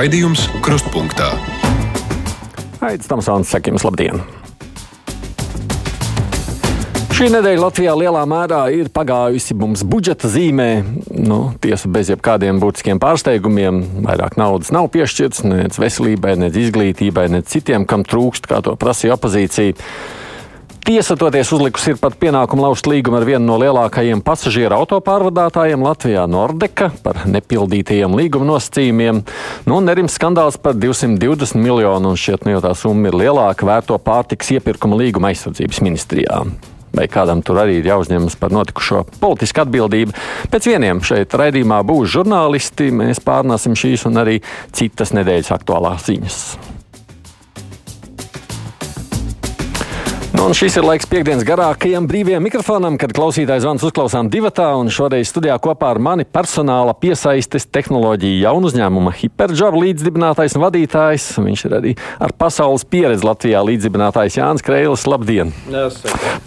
Raidījums 0.00 0.46
Krustpunktā. 0.64 1.26
Aizsmeļamies, 2.80 3.08
Tamsons, 3.10 3.50
sakiem, 3.52 3.76
labdien! 3.84 4.22
Šī 7.18 7.26
nedēļa 7.34 7.60
Latvijā 7.60 7.92
lielā 8.00 8.22
mērā 8.24 8.62
ir 8.72 8.88
pagājusi 8.96 9.58
mums 9.60 9.82
budžeta 9.84 10.30
zīmē. 10.32 10.70
Nu, 11.20 11.40
tiesa 11.60 11.90
bez 11.92 12.08
jebkādiem 12.14 12.62
būtiskiem 12.62 13.02
pārsteigumiem. 13.02 13.82
Vairāk 14.06 14.40
naudas 14.40 14.72
nav 14.72 14.88
piešķirts 14.94 15.44
nec 15.50 15.76
veselībai, 15.76 16.32
nec 16.46 16.56
izglītībai, 16.56 17.26
nec 17.36 17.52
citiem, 17.52 17.84
kam 17.84 18.06
trūkst, 18.08 18.48
kā 18.48 18.62
to 18.64 18.78
prasīja 18.80 19.18
opozīcija. 19.20 19.76
Tiesa 20.84 21.16
toties 21.16 21.50
uzlikusi 21.52 21.92
ir 21.92 21.98
pat 22.00 22.14
pienākumu 22.20 22.64
lauzt 22.64 22.86
līgumu 22.88 23.18
ar 23.18 23.26
vienu 23.28 23.44
no 23.44 23.58
lielākajiem 23.60 24.22
pasažieru 24.24 24.78
autopārvadātājiem 24.78 25.84
Latvijā, 25.84 26.24
Nordeka, 26.30 26.88
par 27.04 27.20
nepildītajiem 27.28 28.16
līguma 28.16 28.48
nosacījumiem. 28.54 29.20
Nu, 29.68 29.80
Nerims 29.84 30.16
skandāls 30.16 30.56
par 30.62 30.78
220 30.80 31.60
miljonu, 31.60 32.14
un 32.14 32.18
šķiet, 32.18 32.48
nu, 32.48 32.56
tā 32.64 32.72
summa 32.78 33.12
ir 33.12 33.20
lielāka, 33.26 33.68
vērto 33.68 34.00
pārtiks 34.00 34.54
iepirkuma 34.56 34.98
līguma 35.02 35.34
aizsardzības 35.34 35.82
ministrijā 35.84 36.42
vai 36.96 37.06
kādam 37.06 37.38
tur 37.46 37.60
arī 37.62 37.78
ir 37.78 37.86
jāuzņemas 37.86 38.34
par 38.40 38.50
notikušo 38.54 39.04
politisku 39.20 39.62
atbildību. 39.62 40.16
Pēc 40.50 40.66
vieniem 40.72 41.04
šeit 41.06 41.36
raidījumā 41.38 41.84
būs 41.86 42.10
žurnālisti. 42.16 42.90
Mēs 42.90 43.22
pārnāsim 43.22 43.78
šīs 43.78 44.08
un 44.10 44.18
arī 44.24 44.40
citas 44.74 45.14
nedēļas 45.14 45.54
aktuālās 45.54 46.10
ziņas. 46.10 46.42
Un 50.40 50.54
šis 50.56 50.78
ir 50.80 50.86
laiks 50.86 51.08
piekdienas 51.10 51.44
garākajam 51.44 52.06
brīvajam 52.08 52.44
mikrofonam, 52.44 52.96
kad 53.00 53.12
klausītājs 53.16 53.64
zvans 53.64 53.84
uzklausām 53.84 54.30
divatā. 54.32 54.70
Šoreiz 54.92 55.28
studijā 55.28 55.56
kopā 55.62 55.90
ar 55.92 56.00
mani 56.02 56.24
personāla 56.24 56.94
piesaistes 56.96 57.66
tehnoloģiju 57.68 58.40
jaunu 58.44 58.70
uzņēmuma 58.70 59.12
Hyperjob 59.18 59.76
līdzdibinātājs 59.80 60.56
un 60.56 60.64
vadītājs. 60.64 61.28
Viņš 61.44 61.64
ir 61.68 61.76
arī 61.80 61.94
ar 62.22 62.34
pasaules 62.40 62.86
pieredzi 62.88 63.26
Latvijā 63.28 63.62
līdzdibinātājs 63.68 64.40
Jānis 64.40 64.64
Kreilis. 64.64 65.06
Labdien! 65.10 65.52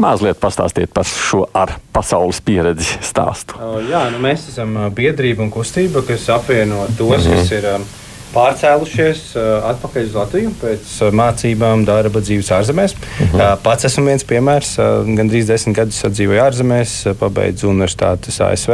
Mazliet 0.02 0.42
pastāstiet 0.42 0.94
par 0.94 1.10
šo 1.10 1.46
ar 1.54 1.76
pasaules 1.94 2.42
pieredzi 2.46 2.98
stāstu. 3.06 3.60
O, 3.62 3.82
jā, 3.90 4.08
nu 4.14 4.24
mēs 4.24 4.48
esam 4.54 4.78
biedrība 4.96 5.46
un 5.46 5.54
kustība, 5.54 6.06
kas 6.08 6.30
apvieno 6.34 6.88
tos, 6.98 7.20
mm 7.20 7.30
-hmm. 7.30 7.44
kas 7.44 7.52
ir. 7.60 7.70
Um, 7.76 7.92
pārcēlušies 8.34 9.22
uh, 9.38 9.68
atpakaļ 9.72 10.08
uz 10.10 10.16
Latviju 10.18 10.54
pēc 10.62 10.94
uh, 11.02 11.12
mācībām, 11.16 11.86
darba, 11.88 12.22
dzīves 12.24 12.52
ārzemēs. 12.58 12.96
Uh 12.96 13.20
-huh. 13.22 13.36
uh, 13.40 13.52
pats 13.64 13.86
esmu 13.90 14.06
viens 14.10 14.26
piemērs. 14.28 14.76
Uh, 14.78 15.10
Gan 15.18 15.30
drīz 15.30 15.50
desmit 15.50 15.78
gadus 15.78 16.02
dzīvoju 16.04 16.42
ārzemēs, 16.44 16.96
pabeidzu 17.20 17.70
universitātes 17.70 18.40
ASV, 18.42 18.74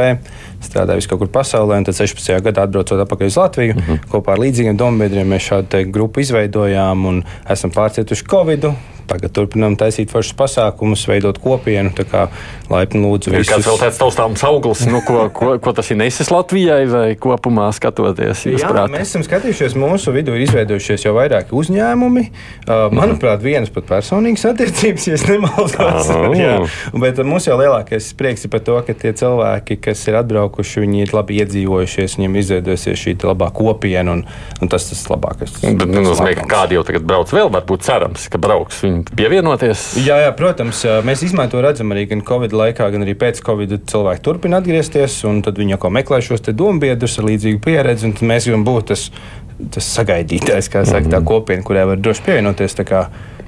strādāju 0.64 1.10
kaut 1.10 1.20
kur 1.24 1.32
pasaulē, 1.40 1.78
un 1.78 1.84
tad 1.88 1.96
16. 1.96 2.42
gadā 2.44 2.68
atbraucot 2.68 3.04
atpakaļ 3.06 3.28
uz 3.28 3.38
Latviju. 3.38 3.76
Uh 3.76 3.90
-huh. 3.90 4.00
Kopā 4.12 4.32
ar 4.36 4.40
līdzīgiem 4.46 4.78
dombiedriem 4.78 5.28
mēs 5.28 5.52
šādu 5.52 5.92
grupu 5.92 6.20
izveidojām 6.20 7.06
un 7.06 7.24
esam 7.50 7.72
pārcietuši 7.72 8.26
Covid. 8.30 8.64
-u. 8.64 8.99
Tagad 9.10 9.34
turpinām 9.36 9.78
taisīt 9.80 10.12
foršus 10.14 10.38
pasākumus, 10.38 11.08
veidot 11.10 11.40
kopienu. 11.42 11.94
Tā 11.98 12.06
kā 12.10 12.28
laipni 12.70 13.02
lūdzu 13.04 13.34
visus. 13.34 13.50
kāds 13.50 13.68
vēl 13.68 13.80
tāds 13.82 14.00
taustāms 14.00 14.44
auglis, 14.46 14.84
nu, 14.90 15.02
ko, 15.06 15.24
ko, 15.34 15.56
ko 15.62 15.74
tas 15.76 15.90
ir 15.90 16.00
nesis 16.00 16.30
Latvijai 16.34 16.84
vai 16.90 17.06
kopumā 17.20 17.70
skatoties? 17.76 18.46
Jā, 18.54 18.70
prāt? 18.70 18.94
mēs 18.94 19.10
esam 19.10 19.26
skatījušies, 19.26 19.76
mūsu 19.80 20.14
vidū 20.14 20.36
ir 20.38 20.46
izveidojušies 20.46 21.08
jau 21.08 21.16
vairāki 21.18 21.56
uzņēmumi. 21.58 22.26
Uh, 22.68 22.86
manuprāt, 22.94 23.42
vienas 23.44 23.74
pat 23.74 23.88
personīgas 23.90 24.46
attiecības, 24.52 25.10
ja 25.10 25.20
nemaldos. 25.30 26.10
Oh. 26.30 26.68
Bet 27.02 27.20
mums 27.26 27.46
jau 27.48 27.56
lielākais 27.60 28.10
prieks 28.18 28.46
ir 28.46 28.52
par 28.54 28.62
to, 28.66 28.76
ka 28.86 28.94
tie 28.98 29.12
cilvēki, 29.18 29.78
kas 29.84 30.02
ir 30.10 30.18
atbraukuši, 30.20 30.84
viņi 30.84 31.02
ir 31.04 31.14
labi 31.16 31.40
iedzīvojušies, 31.44 32.16
viņiem 32.18 32.38
izveidojusies 32.42 33.02
šī 33.02 33.16
labā 33.30 33.50
kopiena, 33.56 34.16
un, 34.18 34.24
un 34.60 34.72
tas 34.72 34.88
tas 34.90 35.02
labākais. 35.12 35.56
Bet 35.64 35.86
tas 35.86 36.08
nozīmē, 36.10 36.34
ka 36.42 36.48
kādi 36.52 36.78
jau 36.78 36.86
tagad 36.88 37.06
brauc 37.10 37.34
vēl, 37.34 37.52
varbūt 37.54 37.86
cerams, 37.88 38.28
ka 38.32 38.42
brauks 38.42 38.82
viņi 38.86 38.99
pievienoties. 39.08 39.86
Jā, 40.04 40.20
jā, 40.26 40.32
protams, 40.38 40.84
mēs 41.08 41.24
to 41.52 41.64
redzam 41.64 41.94
arī 41.96 42.06
gan 42.12 42.24
Covid 42.26 42.56
laikā, 42.56 42.90
gan 42.94 43.06
arī 43.06 43.16
pēc 43.20 43.42
Covid. 43.46 43.76
Cilvēki 43.90 44.24
turpina 44.26 44.60
atgriezties, 44.62 45.20
un 45.30 45.44
tad 45.46 45.60
viņi 45.60 45.78
atkal 45.78 45.94
meklē 45.96 46.22
šos 46.26 46.46
dombiedrus 46.50 47.20
ar 47.20 47.30
līdzīgu 47.30 47.62
pieredzi. 47.66 48.10
un 48.10 48.32
Mēs 48.32 48.50
gribam 48.50 48.66
būt 48.68 48.92
tas, 48.94 49.10
tas 49.74 49.90
sagaidītājs, 49.98 50.70
kā 50.72 50.86
saka, 50.86 51.10
tā 51.10 51.24
kopiena, 51.24 51.64
kurai 51.64 51.86
var 51.86 51.98
droši 51.98 52.22
pievienoties. 52.26 52.80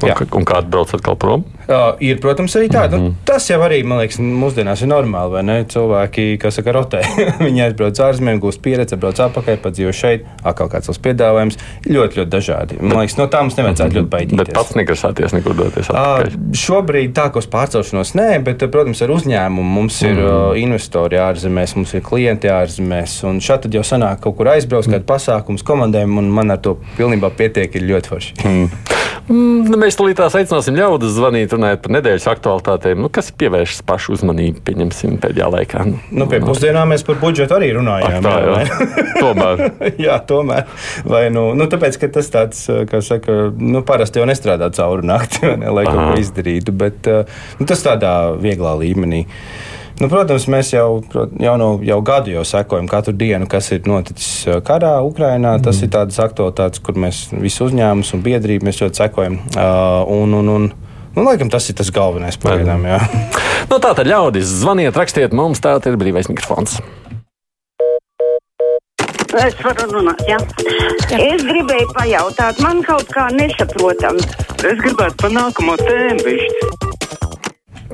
Un, 0.02 0.10
jā. 0.10 0.16
ka- 0.18 0.26
un 0.34 0.46
kādi 0.50 0.66
brauc 0.74 0.90
atkal 0.98 1.14
prom? 1.16 1.44
Uh, 1.70 1.94
ir, 2.02 2.18
protams, 2.20 2.56
arī 2.58 2.68
tāda. 2.74 2.98
Mm 2.98 3.02
-hmm. 3.04 3.10
nu, 3.14 3.16
tas 3.26 3.50
jau 3.50 3.60
arī, 3.62 3.84
man 3.86 4.00
liekas, 4.00 4.18
mūsdienās 4.20 4.82
ir 4.82 4.88
normāli, 4.90 5.32
vai 5.32 5.44
ne? 5.44 5.64
Cilvēki, 5.64 6.38
kas 6.42 6.56
saka, 6.56 6.72
rotē, 6.72 7.02
viņi 7.46 7.62
aizbrauc 7.66 8.00
ārzemēs, 8.00 8.40
gūst 8.42 8.62
pieredzi, 8.62 8.96
brauc 8.96 9.20
atpakaļ, 9.20 9.58
padzīvo 9.62 9.92
šeit, 9.94 10.26
atkal 10.44 10.68
kāds 10.70 10.86
savs 10.90 10.98
piedāvājums. 11.00 11.58
Ļoti, 11.86 12.18
ļoti 12.18 12.30
dažādi. 12.30 12.82
Man 12.82 12.98
liekas, 12.98 13.18
no 13.18 13.28
tā 13.28 13.42
mums 13.42 13.58
nevajadzētu 13.58 13.96
ļoti 13.96 14.10
baidīties. 14.10 14.38
Bet 14.38 14.54
pats 14.54 14.76
negrasāties 14.76 15.34
nekur 15.34 15.54
doties 15.56 15.90
Uh, 15.90 15.96
atpakaļ. 15.96 16.32
šobrīd 16.54 17.14
tā 17.14 17.30
uz 17.38 17.48
pārcelšanos, 17.48 18.16
nē, 18.16 18.44
bet, 18.44 18.58
protams, 18.72 19.02
ar 19.02 19.10
uzņēmumu 19.10 19.70
mums 19.78 20.02
ir 20.02 20.18
uh, 20.18 20.58
investori 20.58 21.18
ārzemēs, 21.18 21.76
mums 21.76 21.94
ir 21.94 22.02
klienti 22.02 22.48
ārzemēs. 22.50 23.24
Un 23.24 23.38
šādi 23.40 23.62
tad 23.62 23.74
jau 23.74 23.84
sanāk 23.84 24.20
kaut 24.20 24.36
kur 24.38 24.48
aizbraukt, 24.48 24.90
kādu 24.90 25.06
pasākumu 25.06 25.58
komandēm, 26.02 26.18
un 26.18 26.32
man 26.34 26.52
ar 26.52 26.62
to 26.62 26.78
pilnībā 26.98 27.32
pietiek, 27.36 27.74
ir 27.76 27.88
ļoti 27.90 28.12
forši. 28.12 28.34
Mm, 29.32 29.68
nu, 29.70 29.78
mēs 29.80 29.96
tās 30.18 30.34
aicināsim 30.36 30.76
ļaudis 30.76 31.14
zvanīt, 31.14 31.54
runājot 31.54 31.84
par 31.84 31.92
nedēļas 31.94 32.26
aktualitātēm. 32.32 33.04
Nu, 33.04 33.08
kas 33.14 33.30
pievēršas 33.38 33.84
pašu 33.88 34.16
uzmanību, 34.18 34.64
pēdējā 35.22 35.48
laikā? 35.54 35.84
Nu, 36.12 36.26
pie 36.28 36.40
pusdienām 36.44 36.90
mēs 36.92 37.06
par 37.08 37.20
budžetu 37.22 37.56
arī 37.56 37.70
runājām. 37.78 38.18
Ak, 38.18 38.26
tā 38.26 38.34
jā? 38.42 38.90
Tomēr. 39.24 39.64
Jā, 40.08 40.18
tomēr. 40.28 40.66
Vai, 41.06 41.22
nu, 41.32 41.46
nu, 41.56 41.70
tāpēc, 41.72 42.00
ka 42.02 42.10
tas 42.18 42.32
tāds, 42.34 42.66
kā 42.90 43.04
saka, 43.06 43.38
nu, 43.56 43.84
parasti 43.88 44.20
jau 44.20 44.28
nestrādā 44.28 44.72
cauri 44.76 45.08
naktī, 45.08 45.54
ne, 45.62 45.70
lai 45.70 45.86
kaut 45.88 46.02
Aha. 46.02 46.10
ko 46.12 46.26
izdarītu, 46.26 46.76
bet 46.82 47.12
uh, 47.12 47.46
nu, 47.62 47.70
tas 47.70 47.86
tādā 47.86 48.16
vieglā 48.42 48.74
līmenī. 48.82 49.28
Nu, 50.02 50.08
protams, 50.10 50.48
mēs 50.50 50.72
jau, 50.74 51.04
jau, 51.14 51.56
no, 51.62 51.68
jau 51.86 52.00
gadu 52.02 52.32
jau 52.34 52.42
sekojam 52.48 52.88
katru 52.90 53.14
dienu, 53.14 53.46
kas 53.50 53.68
ir 53.76 53.86
noticis 53.86 54.48
uh, 54.50 54.56
karā 54.66 54.96
Ukrajinā. 55.06 55.60
Tas 55.62 55.78
Mhm. 55.78 55.84
ir 55.86 55.90
tāds 55.94 56.18
aktualitātes, 56.24 56.82
kur 56.82 56.96
mēs 56.98 57.28
visi 57.38 57.62
uzņēmumi 57.64 58.14
un 58.18 58.24
biedrība 58.26 58.66
mēs 58.66 58.82
ļoti 58.82 58.98
sekojam. 59.04 59.36
Uh, 59.54 60.02
un, 60.10 60.34
un, 60.34 60.50
un, 60.50 60.66
nu, 61.16 61.24
laikam 61.28 61.52
tas 61.54 61.70
ir 61.70 61.76
tas 61.78 61.92
galvenais 61.94 62.38
pagaidām. 62.42 62.82
jā. 62.90 63.00
Nu, 63.72 63.78
tā 63.80 63.94
tad 63.96 64.08
ļaudis 64.10 64.50
zvaniet, 64.66 64.98
rakstiet 64.98 65.32
mums, 65.38 65.62
tā 65.64 65.78
ir 65.86 65.96
brīvais 65.96 66.28
mikrofons. 66.28 66.80
Es 69.32 69.56
varu 69.64 69.86
runāt, 69.94 70.20
jā. 70.28 70.36
Es 71.16 71.46
gribēju 71.48 71.88
pajautāt, 71.96 72.60
man 72.60 72.82
kaut 72.84 73.08
kā 73.14 73.30
nesaprotam. 73.32 74.18
Es 74.60 74.82
gribētu 74.84 75.16
par 75.22 75.32
nākamo 75.32 75.78
tēmu 75.80 76.26
bišķi. 76.26 76.91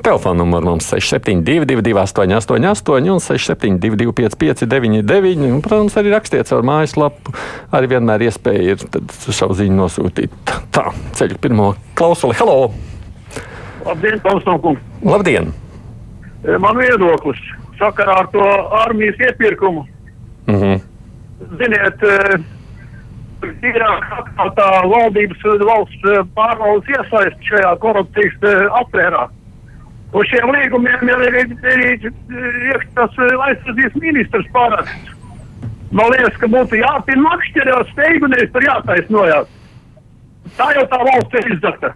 Telefona 0.08 0.38
numurs 0.38 0.64
mums 0.64 0.86
6722, 0.88 1.92
888, 2.00 3.10
un 3.12 3.20
672, 3.20 4.12
559, 4.12 5.52
un, 5.52 5.60
protams, 5.60 5.96
arī 6.00 6.14
rakstiet 6.14 6.48
caur 6.48 6.64
mājaslapu. 6.64 7.34
Arī 7.76 7.90
vienmēr 7.92 8.24
iespēja 8.24 8.72
ir 8.72 9.02
savu 9.36 9.58
ziņu 9.58 9.76
nosūtīt. 9.76 10.32
Tā, 10.72 10.86
ceļu 11.18 11.36
pirmo 11.44 11.74
klausuli. 11.98 12.38
Halo! 12.40 12.70
Labdien, 13.84 14.16
Tomsonkungs! 14.24 14.80
Labdien! 15.04 15.52
Man 16.56 16.80
viedoklis 16.80 17.44
sakarā 17.76 18.22
ar 18.22 18.32
to 18.32 18.48
armijas 18.80 19.20
iepirkumu. 19.28 19.84
Mhm. 20.48 20.78
Ziniet, 21.60 22.08
tīrāk 23.60 24.12
atkal 24.22 24.56
tā 24.56 24.74
valdības 24.88 25.50
valsts 25.68 26.14
eh, 26.14 26.24
pārvaldes 26.32 26.96
iesaist 26.96 27.50
šajā 27.52 27.76
korupcijas 27.84 28.54
aptvērā. 28.80 29.28
Uz 30.16 30.24
šiem 30.30 30.50
līgumiem 30.54 31.10
jau 31.10 31.18
ir 31.26 31.36
arī 31.36 31.88
iekštas 32.00 33.18
aizsardzības 33.18 34.00
ministrs 34.00 34.50
paraksts. 34.54 35.14
Man 35.92 36.12
liekas, 36.12 36.36
ka 36.40 36.48
būtu 36.52 36.80
jāpina 36.80 37.24
makšķerēt 37.24 37.94
steigu, 37.94 38.28
nevis 38.32 38.52
tur 38.52 38.64
jātaisnojās. 38.64 39.48
Tā 40.56 40.68
jau 40.76 40.84
tā 40.88 41.00
valsts 41.04 41.40
ir 41.40 41.50
izdakta. 41.54 41.94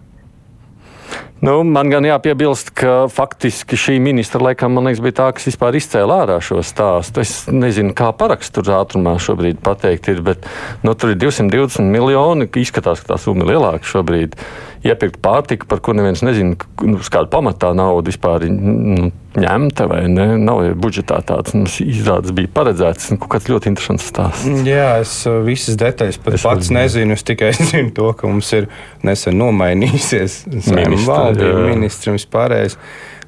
Nu, 1.43 1.57
man 1.67 1.89
gan 1.91 2.05
jāpiebilst, 2.07 2.69
ka 2.71 2.91
faktiski 3.11 3.75
šī 3.75 3.97
ministra 3.99 4.39
laikam 4.39 4.77
liekas, 4.79 5.01
bija 5.03 5.17
tā, 5.17 5.25
kas 5.35 5.49
vispār 5.49 5.75
izcēlā 5.75 6.21
ārā 6.23 6.37
šo 6.39 6.61
stāstu. 6.63 7.19
Es 7.19 7.33
nezinu, 7.51 7.91
kā 7.97 8.13
parakstu 8.15 8.63
ātrumā 8.63 9.17
šobrīd 9.19 9.59
pateikt, 9.65 10.07
ir, 10.13 10.21
bet 10.23 10.47
nu, 10.87 10.93
tur 10.95 11.11
ir 11.11 11.19
220 11.19 11.91
miljoni. 11.91 12.47
Izskatās, 12.61 13.03
ka 13.03 13.11
tā 13.11 13.19
summa 13.19 13.43
ir 13.43 13.57
lielāka 13.57 13.91
šobrīd. 13.91 14.37
Iepirkt 14.83 15.21
pārtiku, 15.23 15.67
par 15.69 15.79
ko 15.79 15.93
neviens 15.95 16.19
nezina, 16.25 16.57
nu, 16.83 16.97
kāda 16.99 17.29
pamatā 17.31 17.69
nauda 17.77 18.11
vispār 18.11 18.43
ir 18.43 18.51
nu, 18.51 19.11
ņemta 19.39 19.87
vai 19.87 20.01
ne. 20.11 20.25
Nav 20.43 20.59
jau 20.65 20.73
budžetā 20.83 21.21
tāds 21.23 21.55
nu, 21.55 21.69
izrādes 21.85 22.33
bija 22.35 22.51
paredzēts. 22.51 23.13
Nu, 23.13 23.19
kaut 23.21 23.31
kāds 23.37 23.47
ļoti 23.47 23.71
interesants 23.71 24.09
stāsts. 24.11 24.49
Jā, 24.67 24.99
es 25.05 25.15
uh, 25.29 25.39
visas 25.45 25.79
detaļas 25.79 26.19
pat 26.25 26.37
Es 26.37 26.45
pats 26.49 26.73
nezinu. 26.75 27.15
Es 27.15 27.23
tikai 27.23 27.53
zinu 27.71 27.95
to, 27.95 28.11
ka 28.19 28.27
mums 28.27 28.51
ir 28.59 28.67
nesen 29.07 29.39
nomainījusies 29.39 30.43
valdība, 31.09 31.65
ministrs 31.71 32.19
vispārējais. 32.19 32.77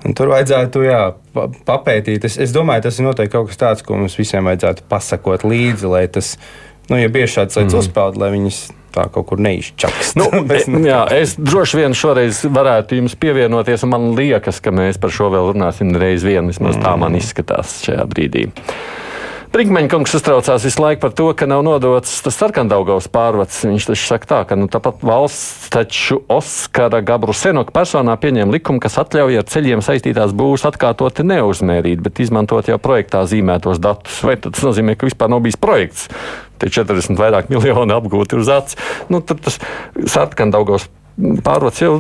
Un 0.06 0.14
tur 0.14 0.30
vajadzētu 0.36 0.84
jā, 0.86 1.02
pa- 1.34 1.50
papētīt. 1.72 2.28
Es, 2.28 2.36
es 2.42 2.52
domāju, 2.54 2.86
tas 2.86 3.00
ir 3.00 3.08
noteikti 3.08 3.34
kaut 3.34 3.50
kas 3.50 3.62
tāds, 3.64 3.86
ko 3.86 3.98
mums 3.98 4.20
visiem 4.20 4.46
vajadzētu 4.46 4.86
pasakot 4.92 5.48
līdzi, 5.48 5.88
lai 5.90 6.06
tas 6.12 6.36
nu, 6.92 7.00
ja 7.00 7.10
bieži 7.10 7.40
šāds 7.40 7.58
lietas 7.58 7.74
mm. 7.74 7.82
uzpeld, 7.82 8.20
lai 8.22 8.30
viņas 8.36 8.60
tā 8.96 9.08
kaut 9.14 9.28
kur 9.32 9.42
neizčakst. 9.44 10.18
Nu, 10.20 10.30
es, 10.58 10.68
jā, 10.68 11.02
es 11.16 11.36
droši 11.40 11.82
vien 11.82 11.98
šoreiz 11.98 12.44
varētu 12.50 13.00
jums 13.00 13.18
pievienoties, 13.20 13.86
un 13.86 13.94
man 13.96 14.12
liekas, 14.18 14.62
ka 14.64 14.74
mēs 14.76 15.02
par 15.02 15.14
šo 15.14 15.32
vēl 15.34 15.54
runāsim 15.54 15.94
reiz 16.00 16.26
vien. 16.26 16.48
Vismaz 16.52 16.80
mm. 16.80 16.86
tā 16.86 16.96
man 17.02 17.18
izskatās 17.20 17.80
šajā 17.88 18.06
brīdī. 18.12 18.48
Brīnkmeņa 19.56 19.88
kungs 19.88 20.12
uztraucās 20.18 20.66
visu 20.68 20.82
laiku 20.84 21.00
par 21.06 21.14
to, 21.16 21.26
ka 21.40 21.46
nav 21.48 21.62
nodots 21.64 22.18
tas 22.26 22.36
sarkandaugaus 22.36 23.06
pārvads. 23.08 23.62
Viņš 23.64 23.86
taču 23.88 24.04
saka 24.04 24.28
tā, 24.28 24.40
ka 24.50 24.58
nu, 24.60 24.66
tāpat 24.68 25.00
valsts 25.08 25.70
taču 25.72 26.18
Oskara 26.28 27.00
Gabru 27.00 27.32
Senoka 27.32 27.72
personā 27.72 28.18
pieņēma 28.20 28.52
likumu, 28.52 28.82
kas 28.84 29.00
atļauj 29.00 29.40
ar 29.40 29.48
ceļiem 29.54 29.86
saistītās 29.86 30.36
būvs 30.36 30.68
atkārtoti 30.68 31.24
neuzmērīt, 31.32 32.04
bet 32.04 32.20
izmantot 32.26 32.68
jau 32.68 32.76
projektā 32.84 33.24
zīmētos 33.32 33.80
datus. 33.80 34.20
Vai 34.28 34.36
tas 34.44 34.60
nozīmē, 34.68 34.98
ka 35.00 35.08
vispār 35.08 35.32
nav 35.32 35.46
bijis 35.48 35.62
projekts? 35.64 36.10
Tie 36.60 36.74
40 36.76 37.16
vairāk 37.16 37.48
miljoni 37.56 37.96
apgūti 37.96 38.36
uz 38.44 38.52
acis. 38.52 38.76
Nu, 39.08 39.24
tad 39.24 39.40
tas 39.48 39.62
sarkandaugaus 40.04 40.90
Pārvads 41.16 41.80
jau 41.80 41.94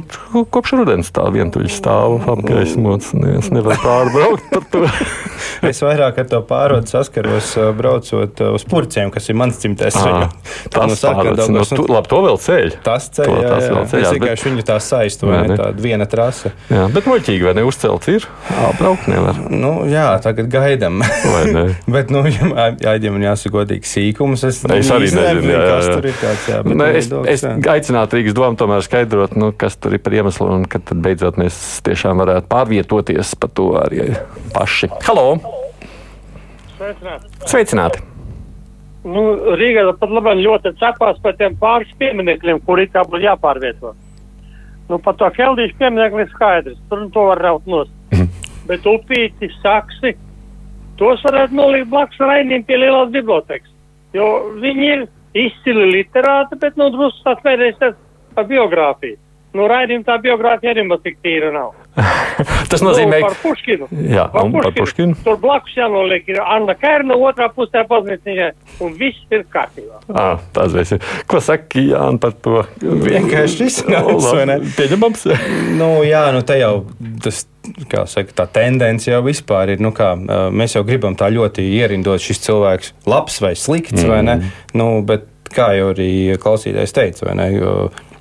kopš 0.51 0.73
rudens 0.75 1.07
tā 1.15 1.23
vientuļi 1.31 1.69
stāv 1.71 2.25
apgaismots. 2.33 3.13
Es 3.37 3.47
nevaru 3.53 3.77
pārbraukt 3.79 4.49
par 4.51 4.65
to. 4.73 4.81
es 5.71 5.79
vairāk 5.79 6.19
ar 6.19 6.27
to 6.27 6.41
pārvadu 6.43 6.91
saskaros 6.91 7.53
braucot 7.77 8.41
uz 8.49 8.65
purcēm, 8.67 9.13
kas 9.15 9.31
ir 9.31 9.37
mans 9.39 9.61
dzimtais 9.61 9.95
ceļš. 9.95 10.35
Tas 10.73 10.91
no 10.91 10.97
pārvads, 10.99 11.47
no, 11.47 11.63
tu, 11.63 11.85
labi, 11.87 12.11
to 12.11 12.19
vēl 12.25 12.39
ceļ. 12.43 12.75
Tas 12.83 13.07
ceļ, 13.15 13.29
to, 13.29 13.37
jā, 13.39 13.53
jā, 13.53 13.69
vēl 13.77 13.87
ceļ. 13.93 14.01
Es 14.01 14.15
vienkārši 14.17 14.43
bet... 14.43 14.49
viņu 14.49 14.67
tā 14.67 14.77
saistu, 14.83 15.31
vai 15.31 15.39
ne, 15.45 15.57
tāda 15.63 15.85
viena 15.87 16.09
trasa. 16.11 16.51
Jā, 16.67 16.83
bet 16.91 17.07
muļķīgi, 17.07 17.47
vai 17.47 17.55
ne, 17.55 17.65
uzcelts 17.71 18.11
ir? 18.11 18.27
Jā, 18.51 18.67
braukt 18.81 19.07
nevar. 19.11 19.39
Nu, 19.47 19.73
jā, 19.87 20.09
tagad 20.27 20.51
gaidam. 20.51 20.99
Vai 21.23 21.45
ne? 21.55 21.65
bet, 21.95 22.11
nu, 22.11 22.25
ja 22.27 22.67
jāģim 22.83 23.15
un 23.15 23.27
jāsaka 23.29 23.61
godīgi 23.61 23.93
sīkums, 23.93 24.43
es, 24.51 24.59
es 24.59 24.91
arī 24.91 25.07
nezinu, 25.07 25.23
jā, 25.23 25.55
jā, 25.55 25.63
jā. 25.63 25.71
kas 25.71 25.89
tur 25.93 26.11
ir 26.11 26.19
tāds, 26.19 26.51
jā. 26.51 26.61
Bet, 26.67 26.79
ne, 26.83 26.91
es, 26.99 27.11
es 27.31 27.47
aicinātu 27.47 28.19
Rīgas 28.19 28.35
domu 28.35 28.59
tomēr 28.59 28.83
skaidrot 28.83 29.04
skaidrot, 29.05 29.35
nu, 29.35 29.51
kas 29.57 29.77
tur 29.77 29.93
ir 29.93 30.01
par 30.01 30.13
iemeslu, 30.13 30.47
un 30.49 30.65
kad 30.65 30.89
beidzot 30.89 31.37
mēs 31.37 31.81
tiešām 31.85 32.17
varētu 32.21 32.49
pārvietoties 32.49 33.35
pa 33.37 33.47
to 33.47 33.75
arī 33.77 34.15
paši. 34.53 34.89
Halo! 35.05 35.37
Sveicināti! 36.77 37.29
Sveicināti. 37.45 38.01
Nu, 39.05 39.21
Rīgā 39.59 39.85
pat 39.99 40.09
labi 40.09 40.41
ļoti 40.41 40.73
cepās 40.79 41.19
par 41.21 41.35
tiem 41.37 41.55
pāris 41.61 41.91
pieminekļiem, 41.99 42.63
kuri 42.65 42.87
tā 42.89 43.05
būtu 43.05 43.21
jāpārvieto. 43.27 43.93
Nu, 44.89 44.97
par 44.99 45.15
to 45.19 45.29
Heldīšu 45.37 45.77
pieminekli 45.77 46.25
skaidrs, 46.33 46.79
tur 46.89 47.05
to 47.13 47.27
var 47.29 47.41
raut 47.41 47.65
nost. 47.67 47.93
Mhm. 48.11 48.29
Bet 48.65 48.85
upīti, 48.89 49.51
saksi, 49.61 50.15
tos 50.97 51.21
varētu 51.21 51.53
nolikt 51.53 51.91
blakus 51.91 52.17
rainim 52.19 52.63
pie 52.63 52.79
lielās 52.81 53.11
bibliotekas. 53.13 53.69
Jo 54.13 54.49
viņi 54.57 54.89
ir 54.93 55.07
izcili 55.35 55.91
literāti, 55.91 56.57
bet 56.57 56.77
nu 56.79 56.89
drusku 56.89 57.21
tās 57.27 57.43
vērēsies 57.45 57.93
par 58.35 58.49
biogrāfiju. 58.49 59.19
Nu, 59.55 59.69
raidījuma 59.71 60.03
tā 60.03 60.17
biogrāfija 60.19 60.73
arī 60.73 60.83
man 60.83 60.99
tik 61.03 61.15
tīra 61.23 61.47
nav. 61.55 61.71
Tas 62.71 62.81
nozīmē, 62.83 63.21
ka. 63.21 63.29
Nu, 63.29 63.31
par 63.31 63.35
Puškinu. 63.39 63.87
Jā, 64.11 64.25
par 64.33 64.49
Puškinu. 64.49 64.63
par 64.65 64.73
Puškinu. 64.79 65.17
Tur 65.23 65.37
blakus 65.39 65.75
jānoliek 65.77 66.27
ir 66.27 66.41
Anna 66.43 66.75
Kērna, 66.75 67.15
otrā 67.15 67.47
pusē 67.55 67.85
paznīciņai, 67.87 68.49
un 68.83 68.97
viss 68.99 69.21
ir 69.31 69.45
kārtībā. 69.53 70.01
À, 70.11 70.25
tas 70.55 70.75
viss 70.75 70.97
ir. 70.97 71.05
Ko 71.31 71.39
saka 71.43 71.79
Jāni 71.79 72.19
par 72.19 72.35
to? 72.43 72.65
Vienkārši 72.83 73.69
izsnāks, 73.69 74.27
vai 74.27 74.43
ne? 74.51 74.57
Pieņemams. 74.75 75.23
nu, 75.79 75.89
jā, 76.03 76.25
nu 76.35 76.43
te 76.47 76.59
jau 76.59 76.77
tas. 77.23 77.45
Kā 77.89 78.03
saka, 78.05 78.29
tā 78.37 78.43
tendence 78.59 79.09
jau 79.09 79.23
vispār 79.25 79.71
ir. 79.73 79.79
Nu 79.81 79.89
kā, 79.95 80.11
mēs 80.53 80.75
jau 80.75 80.83
gribam 80.85 81.15
tā 81.17 81.31
ļoti 81.33 81.63
ierindot, 81.79 82.21
šis 82.21 82.43
cilvēks 82.43 82.91
labs 83.09 83.39
vai 83.41 83.55
slikts, 83.57 84.03
mm. 84.03 84.11
vai 84.11 84.19
ne? 84.27 84.35
Mm. 84.37 84.51
Nu, 84.77 84.89
bet 85.07 85.25
kā 85.55 85.71
jau 85.73 85.87
arī 85.95 86.35
klausītājs 86.43 86.93
teica, 86.93 87.25
vai 87.25 87.33
ne? 87.39 87.47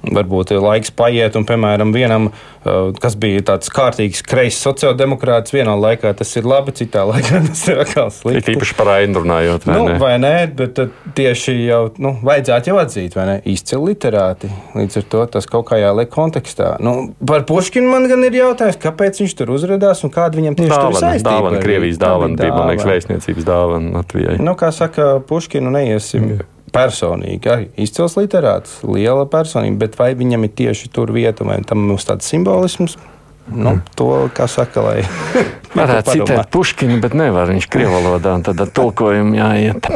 Varbūt 0.04 0.52
laiks 0.60 0.92
paiet, 0.94 1.36
un, 1.38 1.46
piemēram, 1.48 1.92
vienam, 1.94 2.28
uh, 2.28 2.90
kas 3.00 3.16
bija 3.20 3.42
tāds 3.48 3.70
kārtīgs 3.72 4.22
kreiss 4.26 4.60
sociāldemokrāts, 4.64 5.54
vienā 5.54 5.74
laikā 5.78 6.12
tas 6.18 6.34
ir 6.36 6.48
labi, 6.48 6.74
citā 6.76 7.04
laikā 7.10 7.40
tas 7.48 7.64
ir 7.70 7.80
atkal 7.84 8.10
slikti. 8.14 8.52
Ir 8.52 8.58
īpaši 8.58 8.76
par 8.78 8.92
ainu 8.98 9.22
runājot, 9.24 9.66
vai 9.68 9.78
nu, 9.78 9.88
ne? 9.88 9.98
Vai 10.02 10.12
nē, 10.22 10.34
bet 10.58 10.80
tieši 11.16 11.56
jau 11.64 11.82
nu, 12.04 12.14
vajadzētu 12.26 12.72
jau 12.72 12.78
atzīt, 12.82 13.18
vai 13.18 13.26
ne? 13.30 13.36
Izcili 13.54 13.92
literāti. 13.92 14.50
Līdz 14.76 15.00
ar 15.00 15.08
to 15.14 15.26
tas 15.36 15.48
kaut 15.50 15.68
kā 15.70 15.80
jāliek 15.80 16.10
kontekstā. 16.12 16.74
Nu, 16.84 16.96
par 17.24 17.46
Puškinu 17.48 17.90
man 17.90 18.08
gan 18.10 18.24
ir 18.28 18.40
jautājums, 18.40 18.80
kāpēc 18.82 19.22
viņš 19.24 19.36
tur 19.40 19.54
uzrādījās 19.56 20.04
un 20.06 20.14
kāda 20.14 20.40
viņam 20.40 20.58
tieši 20.60 20.72
dāvana, 20.72 20.90
tur 20.90 21.00
saistība. 21.00 21.30
Dāvana, 21.30 21.62
Krievijas 21.64 22.00
dāvana, 22.02 22.40
bija, 22.40 22.56
man 22.56 22.72
liekas, 22.72 22.88
vēstniecības 22.90 23.48
dāvana 23.48 23.94
Latvijai. 24.00 24.40
Nu, 24.42 24.56
kā 24.58 24.72
saka, 24.74 25.14
Puškinu 25.28 25.72
neiesim. 25.74 26.28
Mm 26.34 26.50
personīgi, 26.74 27.50
arī 27.50 27.68
izcils 27.86 28.18
literāts, 28.18 28.80
liela 28.86 29.24
personība, 29.30 29.84
bet 29.86 29.98
vai 30.00 30.12
viņam 30.18 30.48
ir 30.48 30.54
tieši 30.58 30.90
tur 30.94 31.14
vieta, 31.14 31.46
vai 31.46 31.60
tam 31.66 31.86
mums 31.88 32.06
tāds 32.08 32.28
simbolisms? 32.30 32.98
Nu, 33.44 33.74
mm. 33.76 33.80
to, 33.98 34.10
kā 34.32 34.48
saka, 34.48 34.80
lai. 34.80 34.98
Varētu 35.76 36.16
citēt 36.16 36.50
Puškinu, 36.54 36.98
bet 37.02 37.16
nevar 37.18 37.50
viņš 37.52 37.68
krievu 37.72 37.98
valodā, 37.98 38.38
un 38.38 38.44
tad 38.46 38.60
ar 38.64 38.70
tulkojumu 38.72 39.36
jāiet. 39.36 39.90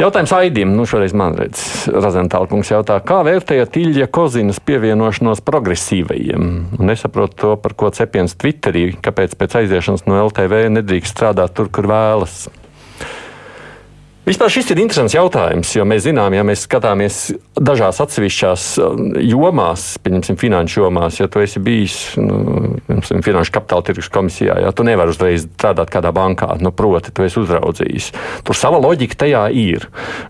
Jautājums 0.00 0.32
Aidim, 0.32 0.70
nu 0.78 0.86
šoreiz 0.88 1.12
man 1.12 1.34
redz, 1.36 1.60
Razentālkungs 1.92 2.70
jautā, 2.72 2.96
kā 3.04 3.18
vērtējat 3.26 3.74
Ilja 3.82 4.06
Kozinas 4.08 4.56
pievienošanos 4.64 5.42
progresīvajiem? 5.44 6.46
Nesaprotu 6.80 7.36
to, 7.42 7.50
par 7.60 7.74
ko 7.76 7.90
cepiens 7.92 8.32
Twitterī, 8.40 8.86
kāpēc 8.96 9.36
pēc 9.40 9.58
aiziešanas 9.60 10.06
no 10.08 10.16
LTV 10.22 10.62
nedrīkst 10.78 11.12
strādāt 11.12 11.52
tur, 11.56 11.68
kur 11.68 11.90
vēlas. 11.92 12.46
Vispār 14.28 14.52
šis 14.52 14.68
ir 14.74 14.82
interesants 14.82 15.14
jautājums, 15.16 15.70
jo 15.72 15.84
mēs 15.88 16.02
zinām, 16.04 16.34
ja 16.36 16.42
mēs 16.44 16.66
skatāmies 16.66 17.30
dažās 17.56 18.02
atsevišķās 18.04 18.64
um, 18.84 19.06
jomās, 19.24 19.94
piemēram, 20.04 20.36
finanšu 20.36 20.82
jomās, 20.82 21.16
ja 21.22 21.28
tu 21.32 21.40
esi 21.40 21.62
bijis 21.64 21.96
nu, 22.20 22.76
piemēram, 22.84 23.24
Finanšu 23.24 23.54
kapitāla 23.54 23.84
tirgus 23.86 24.10
komisijā, 24.12 24.58
ja 24.60 24.72
tu 24.76 24.84
nevari 24.84 25.14
uzreiz 25.14 25.46
strādāt 25.46 25.88
kādā 25.92 26.12
bankā, 26.12 26.50
nu, 26.60 26.68
proti, 26.76 27.14
tu 27.16 27.24
esi 27.24 27.40
uzraudzījis. 27.40 28.10
Tur 28.44 28.58
sava 28.58 28.80
loģika 28.82 29.22
tajā 29.24 29.46
ir. 29.56 29.86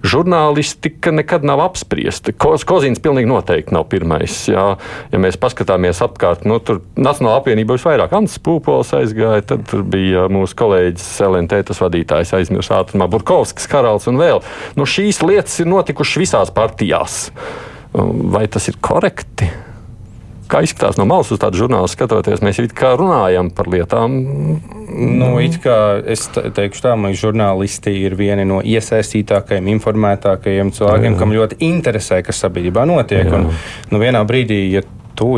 Žurnālistika 0.07 1.13
nekad 1.15 1.47
nav 1.47 1.65
apspriesta. 1.65 2.31
Ko, 2.31 2.55
Kozins 2.71 3.03
pilnīgi 3.03 3.31
noteikti 3.31 3.75
nav 3.75 3.89
pirmais. 3.91 4.37
Ja, 4.51 4.77
ja 5.11 5.23
mēs 5.23 5.39
paskatāmies 5.41 6.03
apkārt, 6.07 6.47
nu, 6.47 6.61
tur 6.63 6.83
Nacionāla 6.95 7.41
apvienība 7.41 7.75
visvairāk 7.75 8.15
Ants 8.17 8.39
Pūpols 8.43 8.94
aizgāja, 9.01 9.43
tad 9.55 9.67
tur 9.70 9.82
bija 9.82 10.29
mūsu 10.31 10.56
kolēģis 10.63 11.11
LNT, 11.27 11.63
tas 11.73 11.82
vadītājs 11.82 12.35
aizmirst 12.39 12.75
ātrumā 12.77 13.11
Burkovskis 13.11 13.69
Izraels 13.81 14.08
un 14.10 14.20
vēl. 14.20 14.44
Nu, 14.77 14.87
šīs 14.89 15.22
lietas 15.25 15.58
ir 15.63 15.70
notikušas 15.70 16.20
visās 16.20 16.55
partijās. 16.55 17.31
Vai 17.93 18.46
tas 18.46 18.69
ir 18.70 18.79
korekti? 18.81 19.49
Kā 20.51 20.65
izskatās 20.67 20.96
no 20.99 21.05
malas 21.06 21.29
uz 21.31 21.39
tādu 21.39 21.60
žurnālu 21.60 21.87
skatoties, 21.91 22.41
mēs 22.43 22.58
it 22.58 22.72
kā 22.75 22.96
runājam 22.99 23.53
par 23.55 23.69
lietām. 23.70 24.17
Nu, 24.91 25.29
kā 25.63 25.77
es 26.10 26.27
teikšu, 26.34 26.82
tā, 26.82 26.96
ka 26.99 27.13
žurnālisti 27.15 27.93
ir 28.03 28.17
vieni 28.19 28.44
no 28.51 28.58
iesaistītākajiem, 28.58 29.70
informētākajiem 29.77 30.72
cilvēkiem, 30.75 31.15
Jā. 31.15 31.20
kam 31.22 31.34
ļoti 31.37 31.60
interesē, 31.70 32.19
kas 32.27 32.43
sabiedrībā 32.43 32.82
notiek. 32.91 33.31
Jā. 33.31 33.39
Un, 33.39 33.53
nu, 33.94 34.03
vienā 34.03 34.25
brīdī, 34.27 34.65
ja 34.75 34.82
tu 35.15 35.37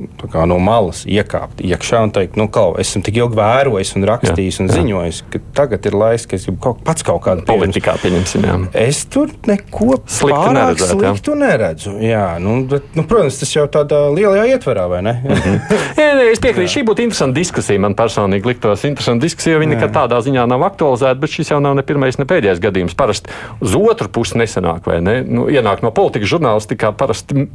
izlēmi 0.00 0.50
no 0.50 0.58
malas 0.58 1.04
iekāpt 1.06 1.60
iekšā 1.64 2.02
un 2.06 2.12
teikt, 2.14 2.36
nu, 2.36 2.48
kā 2.52 2.64
esmu 2.80 3.02
tik 3.06 3.20
ilgi 3.20 3.36
vērojis 3.38 3.94
un 3.96 4.06
rakstījis 4.08 4.58
jā, 4.58 4.64
un 4.64 4.70
ziņojis, 4.74 5.22
ka 5.30 5.40
tagad 5.54 5.86
ir 5.86 5.96
laiks, 5.98 6.26
ka 6.26 6.36
es 6.36 6.46
gribu 6.46 6.60
kaut, 6.64 6.82
pats 6.84 7.04
kaut 7.06 7.22
kādu 7.24 7.44
politikā 7.48 7.96
pieņemsim. 8.00 8.46
Jā. 8.46 8.56
Es 8.86 9.04
tur 9.10 9.30
neko 9.48 10.00
sliktu 10.06 10.54
neredzu. 10.56 10.88
Sliktu 10.92 11.34
jā. 11.34 11.40
neredzu. 11.40 11.94
Jā, 12.04 12.26
nu, 12.42 12.56
bet, 12.70 12.88
nu, 12.96 13.04
protams, 13.08 13.40
tas 13.40 13.52
jau 13.54 13.66
tādā 13.70 14.02
lielajā 14.14 14.46
ietverā, 14.54 14.86
vai 14.90 15.02
ne? 15.06 15.14
Mm 15.24 15.34
-hmm. 15.34 15.60
jā, 16.00 16.08
jā, 16.08 16.30
es 16.32 16.42
piekrītu, 16.42 16.72
šī 16.76 16.84
būtu 16.88 17.04
interesanta 17.06 17.38
diskusija. 17.38 17.80
Man 17.80 17.94
personīgi 17.94 18.46
liktos 18.46 18.84
interesanta 18.84 19.22
diskusija, 19.24 19.54
jo 19.54 19.60
viņa 19.60 19.74
nekad 19.74 19.94
tādā 19.94 20.20
ziņā 20.20 20.46
nav 20.46 20.64
aktualizēta, 20.70 21.20
bet 21.20 21.30
šis 21.30 21.50
jau 21.50 21.60
nav 21.60 21.74
ne 21.74 21.82
pirmais, 21.82 22.18
ne 22.18 22.24
pēdējais 22.24 22.60
gadījums. 22.60 22.94
Parasti 22.94 23.30
uz 23.60 23.76
otru 23.76 24.08
pusi 24.08 24.38
nesenāk, 24.38 24.86
vai 24.86 25.00
ne? 25.00 25.22
Nu, 25.26 25.48
ienāk 25.48 25.82
no 25.82 25.90
politikas 25.90 26.28
žurnālistikā 26.28 26.92
parasti 26.92 27.46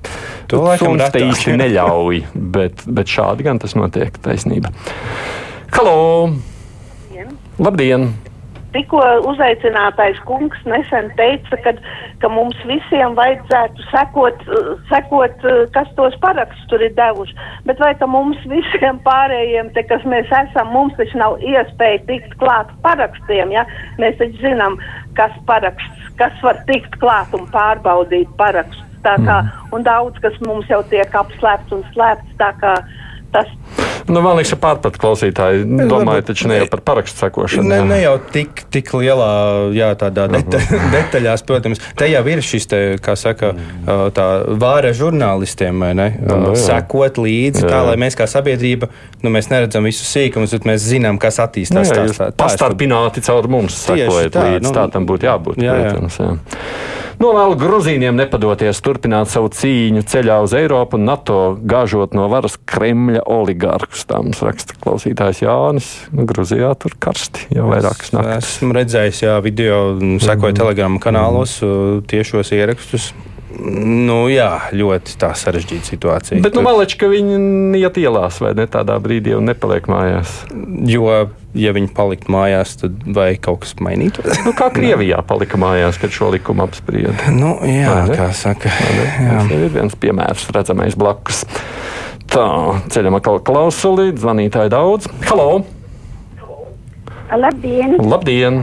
to 0.48 0.62
laikam 0.62 0.98
īsti 1.00 1.58
neļauj 1.58 2.24
bet, 2.36 2.86
bet 2.86 3.10
šādi 3.12 3.48
gan 3.48 3.60
tas 3.62 3.75
notiek 3.77 4.15
taisnība. 4.25 4.74
Halo! 5.75 6.30
Labdien! 7.10 7.36
Labdien. 7.60 8.10
Tikko 8.75 9.00
uzaicinātais 9.30 10.18
kungs 10.27 10.60
nesen 10.68 11.06
teica, 11.15 11.56
ka, 11.63 11.72
ka 12.20 12.32
mums 12.32 12.58
visiem 12.68 13.13
vajadzētu 13.15 13.86
sekot, 13.88 14.42
sekot, 14.89 15.46
kas 15.72 15.94
tos 15.96 16.18
parakstus 16.24 16.68
tur 16.72 16.84
ir 16.84 16.92
devuši. 16.98 17.38
Bet 17.70 17.80
vai 17.80 17.94
ka 17.96 18.10
mums 18.12 18.42
visiem 18.51 19.00
pārējiem, 19.08 19.72
te, 19.77 19.86
kas 19.88 20.04
mēs 20.12 20.27
esam, 20.42 20.74
mums 20.75 20.98
taču 21.00 21.22
nav 21.22 21.39
iespēja 21.39 22.04
tikt 22.10 22.36
klāt 22.42 22.74
parakstiem, 22.84 23.56
ja? 23.56 23.63
Mēs 24.01 24.20
taču 24.20 24.44
zinām, 24.44 24.75
kas 25.15 25.32
paraksts, 25.48 26.12
kas 26.20 26.36
var 26.44 26.60
tikt 26.68 27.00
klāt 27.00 27.32
un 27.38 27.48
pārbaudīt 27.56 28.36
parakstus. 28.36 28.85
Kā, 29.05 29.39
mm. 29.41 29.71
Un 29.75 29.85
daudz 29.85 30.17
kas 30.24 30.38
mums 30.45 30.69
jau 30.71 30.81
tiek 30.89 31.17
apslēpts 31.21 31.75
un 31.77 31.83
slēpts. 31.93 32.33
Tas 33.35 33.50
Nu, 34.07 34.21
man 34.21 34.35
liekas, 34.38 34.51
ka 34.53 34.59
pārpat 34.62 35.00
klausītāji 35.01 35.63
domāju, 35.89 36.21
taču 36.27 36.47
ne 36.51 36.59
jau 36.59 36.67
par 36.69 36.81
parakstu 36.85 37.24
sakošanu. 37.24 37.65
Ne, 37.71 37.79
jā. 37.79 37.85
ne 37.89 37.97
jau 38.05 38.13
tik, 38.31 38.62
tik 38.69 38.91
lielā, 38.93 39.29
jā, 39.74 39.88
tādā 39.97 40.27
deta 40.29 40.59
detaļās, 40.95 41.41
protams. 41.47 41.81
Te 41.97 42.05
jau 42.12 42.21
ir 42.29 42.43
šis, 42.45 42.67
te, 42.69 42.81
kā 43.01 43.15
saka, 43.17 43.53
uh, 43.57 44.05
tā 44.13 44.27
vāra 44.62 44.93
žurnālistiem, 44.93 45.81
vai 45.81 45.93
ne? 45.97 46.09
Nu, 46.21 46.35
Uh, 46.45 46.51
jā. 46.53 46.62
Sekot 46.81 47.17
līdzi, 47.17 47.63
Jā. 47.63 47.69
tā 47.71 47.79
lai 47.88 47.95
mēs 47.97 48.13
kā 48.19 48.27
sabiedrība, 48.29 48.89
nu, 49.24 49.31
mēs 49.33 49.47
neredzam 49.50 49.88
visus 49.88 50.05
sīkumus, 50.13 50.51
bet 50.53 50.67
mēs 50.69 50.83
zinām, 50.85 51.17
kas 51.17 51.39
Nu, 51.39 51.45
attīstās. 51.47 51.89
jā, 51.89 52.03
tā- 52.12 52.13
tā 52.13 52.27
es 52.29 52.38
pastarpināti 52.43 53.24
caur 53.25 53.47
mums 53.50 53.74
sekojat 53.88 54.31
tā, 54.35 54.43
līdzi. 54.51 54.67
nu, 54.67 54.74
Tā 54.75 54.83
tam 54.93 55.07
būtu 55.09 55.25
jābūt. 55.25 55.57
jā, 55.63 55.74
jā. 55.81 55.89
Protams, 55.95 56.17
jā. 56.21 56.35
Novēlu 57.15 57.55
Gruzīniem 57.55 58.12
nepadoties, 58.19 58.81
turpināt 58.83 59.29
savu 59.31 59.47
cīņu 59.55 60.01
ceļā 60.03 60.35
uz 60.43 60.51
Eiropu 60.59 60.97
un 61.00 61.05
NATO, 61.07 61.38
gāžot 61.63 62.12
no 62.13 62.25
varas 62.27 62.57
Kremļa 62.67 63.21
oligarkus. 63.31 63.95
Tā 64.04 64.20
mums 64.22 64.42
raksta 64.44 64.75
klausītājs 64.84 65.40
Jānis. 65.46 65.88
Nu, 66.12 66.25
Gruzijā 66.28 66.74
tur 66.78 66.92
karsti 67.00 67.48
jau 67.56 67.70
vairākas 67.72 68.12
naktis. 68.12 68.58
Esmu 68.58 68.75
redzējis, 68.75 69.22
jā, 69.24 69.38
video, 69.46 69.94
mm, 69.96 70.20
sekoju 70.20 70.52
Mhm. 70.52 70.60
telegramu 70.60 71.00
kanālos, 71.00 71.62
uh, 71.64 72.02
tiešos 72.04 72.52
ierakstus. 72.52 73.14
Nu, 73.56 74.25
jā, 74.28 74.68
ļoti 74.75 75.14
tā 75.16 75.30
sarežģīta 75.32 75.88
situācija. 75.88 76.42
Bet 76.44 76.58
nu, 76.58 76.62
maleči, 76.66 76.98
ka 77.00 77.08
viņi 77.08 77.78
iet 77.80 77.96
ielās 78.02 78.42
vai 78.44 78.52
ne 78.58 78.66
tādā 78.68 78.98
brīdī 79.00 79.32
un 79.38 79.46
nepaliek 79.48 79.86
mājās. 79.88 80.28
Jo, 80.92 81.30
ja 81.56 81.72
viņi 81.72 81.88
paliktu 81.96 82.34
mājās, 82.36 82.74
tad 82.82 82.98
vai 83.16 83.38
kaut 83.40 83.62
kas 83.64 83.72
mainītos? 83.80 84.28
Nu, 84.44 84.52
kā 84.52 84.68
Krievijā 84.75 85.22
palika 85.24 85.56
mājās, 85.62 85.96
kad 86.02 86.12
šo 86.12 86.34
likumu 86.36 86.66
apsprieda. 86.68 87.32
nu, 87.32 87.56
jā, 87.64 87.96
kā 88.12 88.28
saka. 88.36 88.68
Tas 88.68 89.52
ir 89.56 89.70
viens 89.72 89.96
piemērs, 89.96 90.50
redzamais 90.52 90.98
blakus. 91.00 91.46
Tā, 92.36 92.48
ceļam 92.92 93.15
atkal 93.15 93.38
klausuli, 93.48 94.10
zvanītāji 94.20 94.68
daudz. 94.74 95.06
Halo! 95.30 95.62
Labdien! 97.32 97.94
Labdien! 98.04 98.58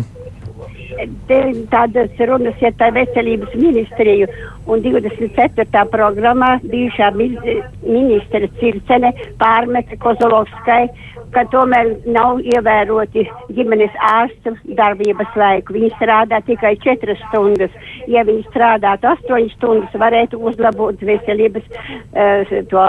Te 1.31 1.39
tādas 1.73 2.21
runas 2.29 2.61
iet 2.61 2.77
par 2.77 2.93
veselības 2.93 3.55
ministriju 3.57 4.29
un 4.67 4.83
24. 4.83 5.87
programmā 5.91 6.59
bijušā 6.63 7.11
mi- 7.17 7.39
ministra 7.83 8.47
Circene 8.61 9.13
pārmeta 9.41 9.99
Kozolovskai, 9.99 10.89
ka 11.33 11.45
tomēr 11.53 11.95
nav 12.13 12.41
ievēroti 12.45 13.25
ģimenes 13.57 13.95
ārsta 14.09 14.53
darbības 14.79 15.37
laiku. 15.37 15.73
Viņi 15.77 15.91
strādā 15.97 16.43
tikai 16.45 16.75
4 16.85 17.17
stundas. 17.27 17.71
Ja 18.07 18.25
viņi 18.29 18.45
strādātu 18.51 19.09
8 19.09 19.49
stundas, 19.57 19.95
varētu 20.05 20.41
uzlabot 20.51 21.01
veselības 21.01 21.65
uh, 21.73 22.53
to 22.71 22.87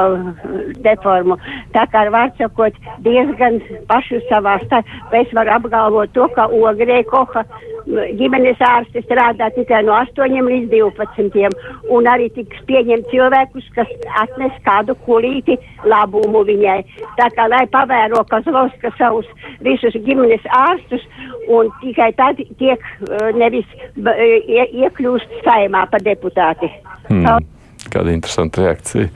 deformu. 0.83 1.37
Tā 1.73 1.87
kā 1.93 2.05
var 2.11 2.33
sakot, 2.37 2.75
diezgan 3.05 3.61
pašu 3.87 4.19
savā 4.29 4.59
stāvā. 4.65 4.83
Es 5.13 5.31
varu 5.33 5.55
apgalvot 5.57 6.11
to, 6.13 6.27
ka 6.35 6.49
Ogrē 6.51 7.03
Koha 7.07 7.45
ģimenes 7.87 8.61
ārste 8.63 9.01
strādā 9.03 9.49
tikai 9.55 9.81
no 9.83 9.95
8 9.97 10.47
līdz 10.47 10.69
12. 10.71 11.49
Un 11.93 12.07
arī 12.09 12.29
tiks 12.35 12.59
pieņemt 12.69 13.09
cilvēkus, 13.11 13.69
kas 13.75 13.89
atnes 14.21 14.55
kādu 14.67 14.95
kulīti 15.07 15.57
labumu 15.89 16.43
viņai. 16.47 16.79
Tā 17.19 17.29
kā 17.35 17.47
lai 17.51 17.63
pavēro 17.73 18.23
Kazlovska 18.31 18.93
savus 18.97 19.29
visus 19.65 19.97
ģimenes 20.05 20.45
ārstus 20.63 21.03
un 21.51 21.71
tikai 21.81 22.11
tad 22.19 22.39
tiek 22.59 22.79
uh, 22.79 23.31
nevis 23.35 23.67
iekļūst 23.97 25.41
saimā 25.47 25.87
par 25.91 26.05
deputāti. 26.05 26.71
Hmm. 27.09 27.52
Kāda 27.91 28.13
interesanta 28.15 28.63
reakcija. 28.63 29.09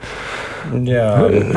Jā, 0.84 1.06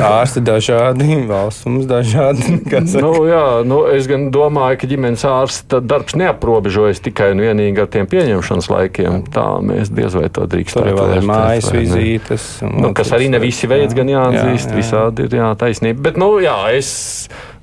ārsti 0.06 0.40
dažādi, 0.44 1.16
valsts 1.28 1.68
dažādi. 1.88 2.58
Nu, 3.02 3.10
jā, 3.26 3.62
nu, 3.66 3.82
es 3.90 4.06
gan 4.10 4.28
domāju, 4.34 4.78
ka 4.80 4.88
ģimenes 4.88 5.24
ārsta 5.26 5.80
darbs 5.84 6.14
neaprobežojas 6.18 7.02
tikai 7.04 7.32
un 7.34 7.42
vienīgi 7.42 7.82
ar 7.82 7.88
tiem 7.92 8.08
pieņemšanas 8.10 8.68
laikiem. 8.72 9.20
Tā 9.32 9.46
mēs 9.64 9.90
diez 9.92 10.14
vai 10.16 10.28
to 10.32 10.46
drīkstam. 10.50 10.86
Tur 10.86 10.98
vēl 10.98 11.14
ir 11.18 11.28
mājas 11.28 11.70
vizītes. 11.74 12.46
Nu, 12.64 12.92
kas 12.96 13.12
arī 13.16 13.30
ne 13.32 13.40
visi 13.42 13.68
veids, 13.70 13.96
gan 13.96 14.10
jāatzīst. 14.12 14.70
Jā, 14.70 14.74
jā. 14.74 14.80
Visādi 14.80 15.26
ir 15.26 15.38
jā, 15.40 15.48
taisnība. 15.60 16.04
Bet, 16.08 16.20
nu, 16.20 16.30
jā, 16.42 16.56
es 16.76 16.92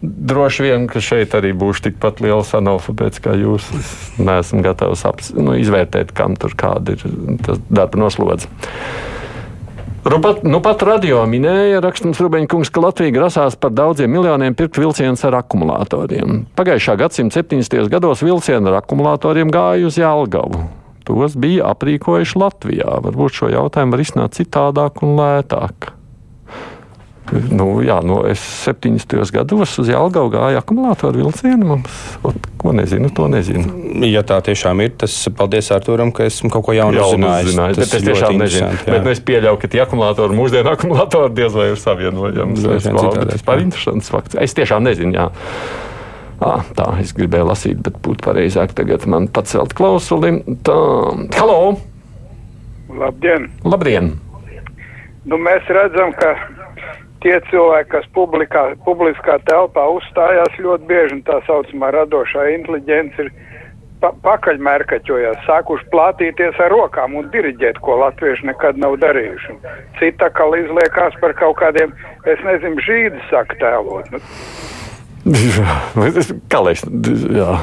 droši 0.02 0.68
vien, 0.68 0.88
ka 0.92 1.02
šeit 1.04 1.36
arī 1.38 1.52
būšu 1.58 1.90
tikpat 1.90 2.24
liels 2.24 2.54
analfabēts 2.58 3.24
kā 3.24 3.36
jūs. 3.40 3.70
Es 3.80 3.94
neesmu 4.22 4.64
gatavs 4.66 5.06
aps, 5.10 5.34
nu, 5.36 5.56
izvērtēt, 5.60 6.14
kam 6.16 6.38
tur 6.40 6.56
kāda 6.60 6.98
ir 6.98 7.06
darba 7.70 8.06
noslodze. 8.06 8.50
Rupat, 10.04 10.46
nu 10.48 10.62
pat 10.64 10.80
radio 10.88 11.26
minēja 11.28 11.82
rakstums 11.84 12.22
Rubeņkungs, 12.24 12.70
ka 12.72 12.80
Latvija 12.86 13.12
grasās 13.12 13.58
par 13.60 13.74
daudziem 13.76 14.08
miljoniem 14.16 14.56
pirkt 14.56 14.80
vilcienus 14.80 15.26
ar 15.28 15.36
akumulatoriem. 15.42 16.46
Pagājušā 16.56 16.96
gadsimta 17.02 17.42
70. 17.42 17.92
gados 17.92 18.24
vilcieni 18.24 18.72
ar 18.72 18.80
akumulatoriem 18.80 19.52
gāja 19.52 19.92
uz 19.92 20.00
Jālgavu. 20.00 20.64
Tos 21.04 21.36
bija 21.36 21.74
aprīkojuši 21.74 22.40
Latvijā. 22.40 22.96
Varbūt 23.04 23.42
šo 23.42 23.52
jautājumu 23.52 23.98
var 23.98 24.06
izsnākt 24.06 24.40
citādāk 24.40 25.04
un 25.04 25.20
lētāk. 25.20 25.92
Nu, 27.32 27.68
jā, 27.86 28.00
no 28.06 28.22
es 28.30 28.42
70. 28.66 29.20
gados 29.34 29.76
uz 29.82 29.90
Jālgavu 29.92 30.32
gāju 30.34 30.60
akumulātoru 30.60 31.24
vilcienu. 31.24 31.68
Mums, 31.70 31.98
ot, 32.26 32.48
ko 32.62 32.74
nezinu, 32.76 33.12
to 33.16 33.28
nezinu. 33.32 33.74
Ja 34.08 34.24
tā 34.26 34.40
tiešām 34.46 34.82
ir, 34.86 34.94
tas 35.04 35.16
paldies 35.38 35.70
Arturam, 35.76 36.14
ka 36.16 36.26
esmu 36.30 36.52
kaut 36.54 36.66
ko 36.70 36.76
jaunu 36.78 37.02
uzzinājis. 37.04 37.56
Tas 37.56 37.78
bet 37.78 37.98
es 38.00 38.08
tiešām 38.08 38.40
nezinu. 38.42 38.72
jā. 38.72 38.88
Bet 38.88 39.06
nu, 39.06 39.14
es 39.14 39.22
pieļauju, 39.26 39.60
ka 39.62 39.72
tie 39.76 39.84
akumulātori, 39.86 40.38
mūsdienu 40.40 40.74
akumulātori, 40.74 41.34
diez 41.38 41.54
vai 41.56 41.70
ir 41.74 41.78
savienojami. 41.82 42.58
Tas 42.66 42.90
ir 42.90 43.64
interesants 43.66 44.10
fakts. 44.14 44.40
Es 44.42 44.58
tiešām 44.58 44.88
nezinu. 44.88 45.14
Jā. 45.20 45.30
À, 46.40 46.62
tā 46.72 46.86
es 47.04 47.12
gribēju 47.18 47.50
lasīt, 47.50 47.82
bet 47.84 47.98
būtu 48.06 48.24
pareizāk 48.24 48.72
tagad 48.78 49.04
man 49.12 49.28
pacelt 49.28 49.76
klausuli. 49.76 50.38
Tā, 50.64 50.80
halo! 51.36 51.60
Labdien! 52.96 53.50
Labdien! 53.68 54.14
Nu, 55.30 55.38
mēs 55.38 55.68
redzam, 55.68 56.14
ka 56.16 56.32
tie 57.24 57.36
cilvēki, 57.50 57.90
kas 57.94 58.08
publikā, 58.16 58.64
publiskā 58.86 59.40
telpā 59.50 59.86
uzstājās 59.98 60.58
ļoti 60.64 60.90
bieži, 60.90 61.20
un 61.20 61.24
tā 61.28 61.40
saucamā 61.48 61.92
radošā 61.96 62.48
inteliģence 62.56 63.26
ir 63.26 63.32
pa 64.00 64.14
pakaļmērkaķojās, 64.24 65.42
sākuši 65.44 65.90
plātīties 65.92 66.60
ar 66.64 66.72
rokām 66.72 67.18
un 67.20 67.28
diriģēt, 67.34 67.82
ko 67.84 67.98
latvieši 68.00 68.48
nekad 68.48 68.80
nav 68.80 68.96
darījuši. 69.04 69.58
Cita 70.00 70.32
kā 70.36 70.48
izliekās 70.62 71.18
par 71.20 71.36
kaut 71.42 71.60
kādiem, 71.60 71.92
es 72.24 72.40
nezinu, 72.48 72.80
žīdi 72.88 73.20
saka 73.28 73.60
tēlot. 73.60 74.14
Nu, 74.16 74.24
Kā 76.52 76.62
lai 76.64 76.74
es. 76.78 76.84
Jā. 77.36 77.54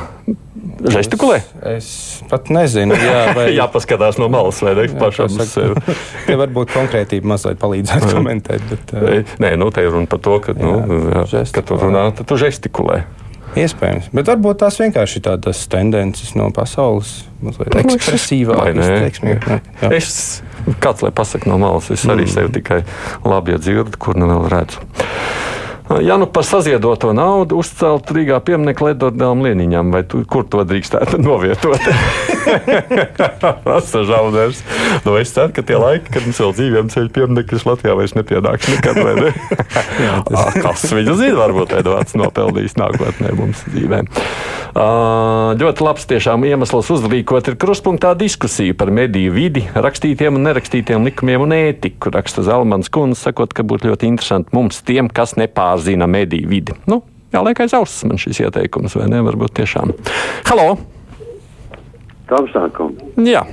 Žestikulē? 0.77 1.39
Es 1.73 1.89
pat 2.29 2.51
nezinu, 2.53 2.97
jā, 3.01 3.21
vai 3.37 3.47
Jāpaskatās 3.59 4.19
no 4.21 4.29
malas, 4.33 4.59
vai 4.65 4.75
ne? 4.77 4.87
Pašam 5.01 5.31
saka, 5.33 5.95
Te 6.29 6.37
varbūt 6.37 6.73
konkrētība 6.75 7.33
mazliet 7.33 7.61
palīdzētu 7.63 8.11
komentēt. 8.13 8.67
Bet, 8.71 8.97
uh, 8.97 9.37
Nē, 9.43 9.55
nu, 9.61 9.71
te 9.73 9.87
ir 9.87 9.95
runa 9.95 10.11
par 10.11 10.21
to, 10.25 10.37
ka, 10.45 10.57
nu, 10.59 10.75
jā, 11.33 11.47
kad 11.55 11.65
tu 11.69 11.79
runā, 11.81 12.11
tad 12.19 12.29
tu 12.29 12.39
žestikulē. 12.41 13.05
Iespējams, 13.57 14.11
bet 14.13 14.29
varbūt 14.29 14.59
tās 14.61 14.77
vienkārši 14.83 15.17
ir 15.17 15.23
tādas 15.31 15.63
tendences 15.73 16.35
no 16.37 16.51
pasaules, 16.53 17.23
mazliet 17.41 17.73
Vai 17.73 17.87
ekspresīvākas. 17.87 19.23
jā. 19.81 19.89
Es, 19.97 20.19
kāds 20.83 21.01
lai 21.07 21.13
pasakā 21.17 21.49
no 21.49 21.57
malas, 21.63 21.89
es 21.95 22.05
arī 22.11 22.27
sevi 22.29 22.53
tikai 22.59 22.83
labi 23.25 23.57
dzirdu, 23.57 23.97
kur 24.03 24.19
nu 24.21 24.29
vēl 24.29 24.51
redzu. 24.53 24.85
Ja 25.87 26.17
nu 26.17 26.27
par 26.27 26.43
saziedoto 26.43 27.13
naudu 27.15 27.61
uzcelt 27.63 28.11
Rīgā 28.11 28.41
pieminiektu 28.43 28.89
Ledordām 28.89 29.45
Lieniņam, 29.45 29.93
vai 29.95 30.03
tu, 30.03 30.25
kur 30.27 30.43
to 30.51 30.65
drīkstētu 30.67 31.21
novietot? 31.29 31.83
Tas 33.67 33.93
ir 33.95 34.07
žaudērs. 34.09 34.63
Nu, 35.07 35.15
es 35.21 35.31
ceru, 35.35 35.53
ka 35.55 35.63
tie 35.67 35.79
laiki, 35.79 36.11
kad 36.11 36.27
mums 36.27 36.41
vēl 36.43 36.55
dzīviem 36.59 36.91
ceļu 36.91 37.13
pieminekļus 37.15 37.67
Latvijā 37.69 37.95
vairs 37.99 38.17
nepienāks 38.19 38.71
nekad. 38.75 39.03
vai 39.03 39.15
Ne? 39.17 39.33
Ah, 40.37 40.53
Kas 40.53 40.85
viņu 40.93 41.15
zina, 41.19 41.37
varbūt 41.39 41.73
Edvards 41.79 42.15
nopelnīs 42.19 42.75
nākotnē 42.79 43.33
mums 43.37 43.63
dzīvē. 43.71 44.03
Uh, 44.77 45.55
ļoti 45.57 45.85
labs 45.87 46.05
tiešām 46.11 46.45
iemesls 46.45 46.91
uzrīkot 46.93 47.49
ir 47.49 47.57
kruspunktā 47.61 48.11
diskusija 48.19 48.75
par 48.77 48.91
mediju 48.93 49.33
vidi, 49.33 49.63
rakstītiem 49.73 50.37
un 50.37 50.45
nerakstītiem 50.45 51.07
likumiem 51.09 51.47
un 51.47 51.55
ētiku. 51.57 52.13
Raksta 52.13 52.45
Zelmans 52.45 52.93
Kungs, 52.93 53.23
sakot, 53.25 53.55
ka 53.57 53.65
būtu 53.65 53.89
ļoti 53.89 54.11
interesanti 54.11 54.53
mums 54.57 54.83
tiem, 54.85 55.09
kas 55.09 55.37
nepārzina 55.77 56.07
mediju 56.07 56.49
vidi. 56.49 56.73
Nu, 56.87 57.03
jāliek 57.33 57.61
aiz 57.61 57.75
auss 57.75 58.05
man 58.05 58.19
šis 58.19 58.41
ieteikums, 58.41 58.97
vai 58.97 59.09
ne? 59.09 59.21
Varbūt 59.23 59.55
tiešām. 59.57 59.93
Halo! 60.49 60.77
Tomsākum, 62.27 62.97
Jā, 63.23 63.45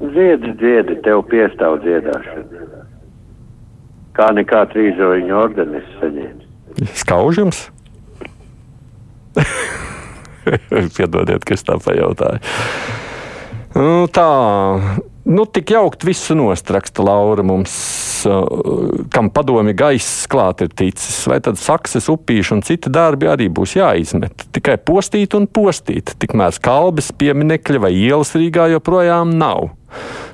dziedi, 0.00 0.54
dziedi, 0.56 0.96
tev 1.04 1.20
piestāv 1.28 1.82
dziedāšana. 1.82 2.62
Kā 4.16 4.30
nekā 4.32 4.62
trīzoņa 4.72 5.34
ordenis 5.36 5.84
saņēmis. 6.00 6.94
skauž 6.96 7.38
jums! 7.42 7.66
Piedodiet, 10.96 11.44
ka 11.44 11.52
es 11.52 11.66
tā 11.66 11.76
pajautāju. 11.76 12.40
Nu, 13.76 14.06
tā, 14.08 14.30
Nu, 15.26 15.42
tik 15.50 15.72
jaukt 15.74 16.04
visu 16.06 16.36
nostraksta 16.38 17.02
Laura 17.02 17.42
mums, 17.42 17.72
kam 19.10 19.30
padomi 19.34 19.72
gaiss 19.74 20.28
klāt 20.30 20.62
ir 20.62 20.70
ticis. 20.70 21.24
Vai 21.26 21.40
tad 21.42 21.58
sakses, 21.58 22.06
upīši 22.12 22.52
un 22.54 22.62
citi 22.66 22.92
darbi 22.94 23.26
arī 23.26 23.48
būs 23.50 23.74
jāizmet? 23.74 24.46
Tikai 24.54 24.76
postīt 24.78 25.34
un 25.34 25.48
postīt. 25.50 26.14
Tikmēr 26.22 26.54
skalbes, 26.54 27.10
pieminekļi 27.18 27.82
vai 27.82 27.90
ielas 27.98 28.30
Rīgā 28.38 28.68
joprojām 28.76 29.32
nav. 29.40 29.72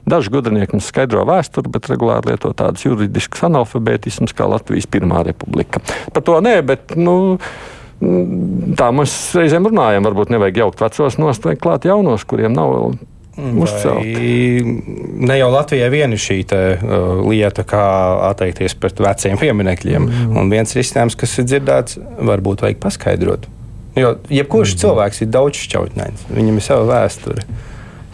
Daži 0.05 0.33
gudrinieki 0.35 0.77
mums 0.77 0.91
skaidro 0.93 1.25
vēsturi, 1.25 1.73
bet 1.73 1.89
regulāri 1.89 2.35
lieto 2.35 2.51
tādus 2.57 2.85
juridiskus 2.85 3.47
analfabētismus 3.49 4.35
kā 4.37 4.49
Latvijas 4.51 4.91
Pirmā 4.93 5.23
republika. 5.25 5.81
Par 6.13 6.27
to 6.27 6.37
nē, 6.45 6.59
bet, 6.69 6.99
nu, 7.01 7.39
tā 8.77 8.91
mēs 8.93 9.17
reizēm 9.41 9.71
runājam. 9.71 10.05
Varbūt 10.11 10.35
nevajag 10.37 10.67
jaukt 10.67 10.85
vecos 10.85 11.17
nost 11.23 11.49
vai 11.49 11.57
klāt 11.57 11.89
jaunos, 11.89 12.29
kuriem 12.29 12.53
nav 12.53 12.93
vēl 13.37 14.67
Ne 15.23 15.39
jau 15.39 15.49
Latvijai 15.53 15.89
viena 15.93 16.19
šī 16.21 16.39
te, 16.51 16.61
uh, 16.77 17.23
lieta, 17.25 17.65
kā 17.69 17.83
atteikties 18.29 18.75
pret 18.77 19.01
veciem 19.01 19.39
pieminekļiem. 19.41 20.05
Mm. 20.05 20.37
Un 20.37 20.53
viens 20.53 20.77
risinājums, 20.77 21.17
kas 21.19 21.39
ir 21.41 21.49
dzirdēts, 21.49 21.99
varbūt 22.29 22.65
vajag 22.67 22.81
paskaidrot. 22.83 23.49
Jo 23.97 24.17
jebkurš 24.33 24.75
mm. 24.75 24.83
cilvēks 24.85 25.23
ir 25.25 25.31
daudz 25.33 25.61
šķautņains, 25.65 26.27
viņam 26.33 26.59
ir 26.59 26.67
sava 26.67 26.89
vēsture. 26.91 27.47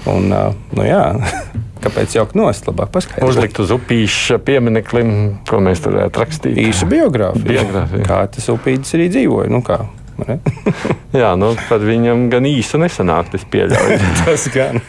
Un, 0.09 0.31
uh, 0.31 0.55
nu 0.79 0.87
jā, 0.87 1.03
kāpēc 1.85 2.15
jau 2.19 2.27
nost, 2.39 2.71
labāk 2.71 2.93
paskaidrot. 2.95 3.33
Uzlikt 3.33 3.59
uz 3.63 3.75
upīša 3.75 4.39
piemineklim, 4.47 5.15
ko 5.49 5.63
mēs 5.65 5.83
tur 5.85 5.99
varētu 5.99 6.23
rakstīt. 6.23 6.61
Īsa 6.69 6.87
biogrāfija. 6.91 7.49
biogrāfija. 7.49 8.07
Kā 8.07 8.23
tas 8.35 8.51
upīdis 8.55 8.95
arī 8.99 9.11
dzīvoja. 9.17 9.51
Nu, 9.51 9.65
kā? 9.67 9.83
Jā, 11.21 11.33
nu, 11.39 11.53
tad 11.69 11.85
viņam 11.87 12.29
gan 12.33 12.47
īsi 12.49 12.81
nesanāk, 12.81 13.31
tas 13.33 13.45
pieļauj. 13.53 13.99
tas 14.23 14.47
gan. 14.55 14.81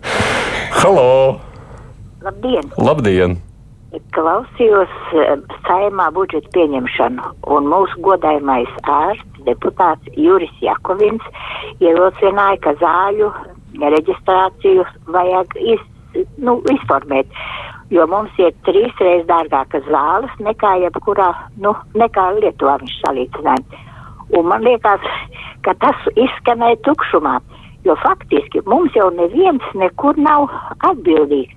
Halo! 0.80 1.40
Labdien! 2.24 2.70
Labdien! 2.80 3.38
Klausījos 4.16 4.94
eh, 5.14 5.36
saimā 5.68 6.08
budžeta 6.16 6.50
pieņemšanu, 6.56 7.34
un 7.54 7.68
mūsu 7.70 8.00
godājumais 8.02 8.70
ārsts, 8.90 9.42
deputāts 9.46 10.16
Juris 10.18 10.54
Jakovins 10.64 11.22
ierosināja, 11.84 12.58
ka 12.64 12.74
zāļu 12.80 13.30
reģistrāciju 13.78 14.86
vajag 15.14 15.54
iz, 15.60 15.84
nu, 16.42 16.56
izformēt, 16.72 17.30
jo 17.94 18.06
mums 18.10 18.34
ir 18.42 18.54
trīs 18.66 18.94
reizes 19.02 19.28
dārgākas 19.30 19.86
zāles 19.90 20.42
nekā 20.42 20.76
jebkurā, 20.86 21.30
nu, 21.62 21.74
nekā 21.94 22.30
Lietuvā 22.40 22.78
viņš 22.82 23.00
salīdzināja. 23.04 23.83
Un 24.34 24.48
man 24.50 24.64
liekas, 24.66 25.02
ka 25.62 25.74
tas 25.82 26.06
izskanēja 26.18 26.80
tukšumā, 26.86 27.38
jo 27.86 27.94
faktiski 28.02 28.62
mums 28.66 28.94
jau 28.98 29.10
neviens 29.14 29.66
nekur 29.78 30.18
nav 30.18 30.48
atbildīgs. 30.90 31.54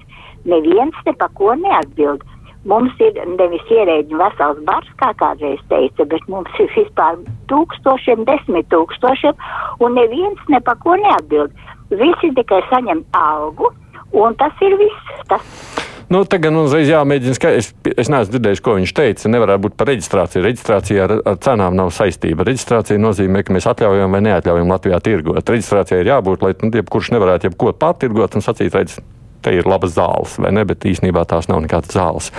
Neviens 0.47 0.97
ne 1.07 1.13
pa 1.17 1.29
ko 1.39 1.55
neatbild. 1.57 2.21
Mums 2.67 2.99
ir 2.99 3.17
nevis 3.39 3.63
ierēģi 3.71 4.19
vesels 4.19 4.59
bars, 4.67 4.87
kā 4.99 5.13
kādreiz 5.21 5.59
teica, 5.71 6.05
bet 6.11 6.23
mums 6.27 6.51
ir 6.59 6.69
vispār 6.75 7.17
tūkstošiem, 7.51 8.25
desmit 8.27 8.67
tūkstošiem, 8.73 9.37
un 9.79 9.95
neviens 9.95 10.49
ne 10.51 10.59
pa 10.61 10.75
ko 10.83 10.97
neatbild. 10.99 11.53
Visi 11.89 12.33
tikai 12.35 12.61
saņem 12.67 13.05
algu, 13.15 13.71
un 14.11 14.35
tas 14.41 14.65
ir 14.67 14.75
viss. 14.81 15.13
Tas 15.31 15.86
Nu, 16.07 16.21
tagad 16.23 16.53
nu, 16.55 16.63
uzreiz 16.63 16.87
jāmēģina 16.87 17.35
skaidrs. 17.35 17.73
Es, 17.83 17.95
es 18.05 18.09
neesmu 18.11 18.31
dzirdējis, 18.31 18.61
ko 18.63 18.77
viņš 18.77 18.93
teica. 18.95 19.31
Nevarētu 19.33 19.63
būt 19.65 19.75
par 19.79 19.89
reģistrāciju. 19.91 20.43
Reģistrācija 20.45 21.03
ar, 21.03 21.13
ar 21.33 21.39
cenām 21.43 21.75
nav 21.75 21.91
saistība. 21.95 22.45
Reģistrācija 22.47 23.01
nozīmē, 23.03 23.43
ka 23.43 23.55
mēs 23.55 23.67
atļaujam 23.67 24.15
vai 24.15 24.21
neatļaujam 24.29 24.71
Latvijā 24.71 25.01
tirgot. 25.03 25.51
Reģistrācijai 25.51 25.99
ir 26.05 26.13
jābūt, 26.13 26.45
lai 26.47 26.53
nu, 26.63 26.71
jebkurš 26.79 27.11
nevarētu 27.17 27.49
jebko 27.49 27.73
pārtirgot 27.81 28.39
un 28.39 28.45
sacīt, 28.45 28.71
redz, 28.79 29.01
te 29.43 29.57
ir 29.59 29.67
labas 29.67 29.97
zāles, 29.97 30.37
vai 30.39 30.53
ne, 30.55 30.63
bet 30.67 30.87
īstenībā 30.87 31.27
tās 31.27 31.51
nav 31.51 31.59
nekādas 31.65 31.99
zāles. 31.99 32.31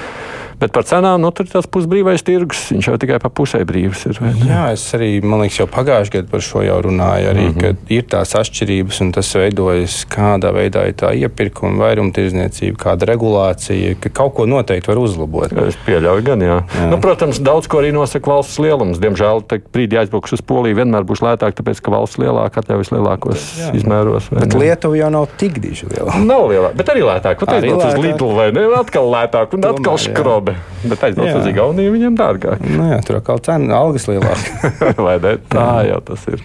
Bet 0.59 0.73
par 0.75 0.83
cenām, 0.83 1.21
nu, 1.23 1.31
tur 1.31 1.47
ir 1.47 1.53
tas 1.53 1.69
pusbrīvais 1.71 2.25
tirgus. 2.27 2.65
Viņš 2.73 2.89
jau 2.91 2.97
tikai 2.99 3.21
pa 3.23 3.31
pusē 3.31 3.61
brīvs 3.67 4.01
ir. 4.11 4.19
Jā, 4.43 4.65
es 4.75 4.83
arī, 4.97 5.11
man 5.23 5.45
liekas, 5.45 5.61
jau 5.61 5.69
pagājušajā 5.71 6.15
gadā 6.17 6.33
par 6.33 6.43
šo 6.43 6.65
jau 6.67 6.79
runāju. 6.89 7.29
Arī, 7.31 7.45
mm 7.47 7.61
-hmm. 7.61 7.77
ir 7.95 8.07
tās 8.11 8.35
atšķirības 8.35 9.01
un 9.05 9.13
tas 9.15 9.31
veidojas, 9.39 10.01
kādā 10.11 10.51
veidā 10.55 10.89
ir 10.91 10.97
tā 10.99 11.13
iepirkuma, 11.15 11.79
vairumtirdzniecība, 11.85 12.77
kāda 12.79 13.07
regulācija, 13.13 13.95
ka 14.01 14.11
kaut 14.11 14.35
ko 14.35 14.47
noteikti 14.47 14.91
var 14.91 14.99
uzlabot. 14.99 15.53
Es 15.69 15.79
pieļauju, 15.87 16.25
gan 16.27 16.43
jā. 16.43 16.59
jā. 16.75 16.91
Nu, 16.91 16.99
protams, 16.99 17.39
daudz 17.39 17.69
ko 17.69 17.79
arī 17.79 17.93
nosaka 17.95 18.31
valsts 18.31 18.59
lielums. 18.59 18.99
Diemžēl 18.99 19.45
brīdī 19.47 20.01
aizbrauks 20.03 20.33
uz 20.33 20.43
Poliju 20.43 20.75
vienmēr 20.75 21.07
būs 21.07 21.23
lētāk, 21.23 21.55
tāpēc 21.55 21.81
ka 21.81 21.95
valsts 21.95 22.19
lielāka 22.19 22.65
atļaujas 22.65 22.91
lielākos 22.91 23.47
jā. 23.61 23.71
izmēros. 23.79 24.31
Bet 24.35 24.55
ne? 24.55 24.61
Lietuva 24.65 24.97
jau 24.97 25.11
nav 25.11 25.29
tik 25.39 25.63
diži 25.63 25.87
liela. 25.87 26.19
Nav 26.19 26.51
lielāka, 26.51 26.75
bet 26.75 26.89
arī 26.89 27.07
lētāk. 27.07 27.39
Pat 27.39 27.55
aizbrauc 27.61 27.85
uz 27.87 28.03
Lidlu 28.03 28.35
vai 28.35 28.51
ne? 28.53 28.67
Atkal 28.79 29.07
lētāk 29.13 29.55
un 29.55 29.63
Tomēr, 29.63 29.79
atkal 29.79 29.99
skrobi 29.99 30.48
labi. 30.49 30.89
Bet 30.89 31.09
aizbraukt 31.09 31.41
uz 31.41 31.49
Igauniju 31.51 31.95
viņam 31.95 32.19
dārgāk. 32.19 32.63
Nu 32.65 32.91
jā, 32.91 33.01
tur 33.07 33.21
atkal 33.21 33.41
cena, 33.45 33.81
algas 33.81 34.09
lielāka. 34.09 34.73
Vai 35.07 35.19
ne? 35.23 35.37
Tā 35.51 35.69
jau 35.89 36.01
tas 36.13 36.25
ir. 36.33 36.45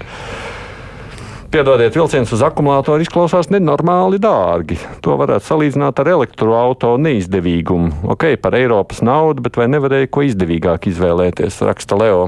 Piedodiet, 1.54 1.94
vilciens 1.94 2.32
uz 2.34 2.42
akumulātoru 2.42 3.06
izklausās 3.06 3.52
nenormāli 3.54 4.18
dārgi. 4.18 4.80
To 5.06 5.20
varētu 5.20 5.46
salīdzināt 5.46 6.00
ar 6.02 6.10
elektroautorātu 6.16 7.04
neizdevīgumu. 7.06 8.08
Ok, 8.10 8.32
par 8.42 8.58
Eiropas 8.58 9.04
naudu, 9.06 9.44
bet 9.46 9.60
vai 9.62 9.68
nevarēja 9.70 10.10
ko 10.10 10.26
izdevīgāk 10.26 10.90
izvēlēties, 10.90 11.62
raksta 11.70 12.00
Leo. 12.02 12.24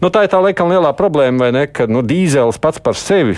Nu, 0.00 0.08
tā 0.08 0.24
ir 0.24 0.30
tā 0.32 0.38
laikam 0.40 0.70
lielā 0.72 0.94
problēma, 0.96 1.44
vai 1.44 1.50
ne? 1.52 1.64
Ka 1.68 1.84
nu, 1.90 2.00
dīzelis 2.06 2.56
pats 2.62 2.80
par 2.80 2.96
sevi 2.96 3.36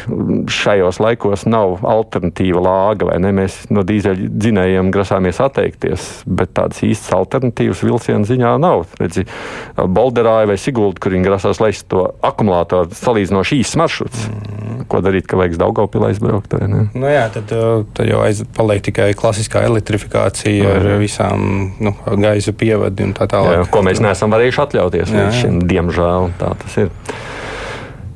šajos 0.53 1.01
laikos 1.03 1.42
nav 1.51 1.81
alternatīva 1.83 2.62
lāga, 2.62 3.09
vai 3.11 3.18
ne? 3.22 3.33
Mēs 3.35 3.64
no 3.75 3.83
dīzeļa 3.87 4.31
dzinējiem 4.31 4.92
grasāmies 4.94 5.42
atteikties, 5.42 6.07
bet 6.27 6.55
tādas 6.55 6.85
īstas 6.87 7.16
alternatīvas 7.18 7.83
vilciena 7.83 8.29
ziņā 8.29 8.55
nav. 8.62 8.87
Redzi, 9.03 9.27
Bolderāja 9.75 10.53
vai 10.53 10.59
Sigulda, 10.61 11.03
kur 11.03 11.16
viņi 11.16 11.27
grasās 11.27 11.62
laist 11.62 11.88
to 11.90 12.07
akumulātoru 12.22 12.94
salīdzinoši 12.94 13.59
īsts 13.64 13.81
maršruts. 13.83 14.29
Mm. 14.31 14.62
Ko 14.90 15.01
darīt, 15.03 15.27
ka 15.31 15.38
vajag 15.38 15.59
Daugavpilā 15.61 16.12
izbraukt? 16.14 16.55
Nu, 16.62 17.07
jā, 17.11 17.27
tad, 17.33 17.51
uh, 17.55 17.85
tad 17.96 18.09
jau 18.11 18.22
aiz, 18.25 18.42
paliek 18.57 18.83
tikai 18.87 19.11
klasiskā 19.18 19.62
elektrifikācija 19.66 20.55
jā, 20.55 20.70
jā. 20.70 20.79
ar 20.79 21.01
visām 21.01 21.44
nu, 21.83 21.94
gaisa 22.22 22.55
pievadi 22.55 23.07
un 23.07 23.14
tā 23.16 23.29
tālāk. 23.31 23.59
Jā, 23.59 23.68
ko 23.72 23.83
mēs 23.87 24.03
neesam 24.05 24.35
varējuši 24.35 24.62
atļauties 24.66 25.12
jā, 25.12 25.18
līdz 25.18 25.38
šim, 25.42 25.61
diemžēl. 25.70 26.31
Tā 26.40 26.51
tā 26.52 26.66
tas 26.66 26.78
ir. 26.84 26.92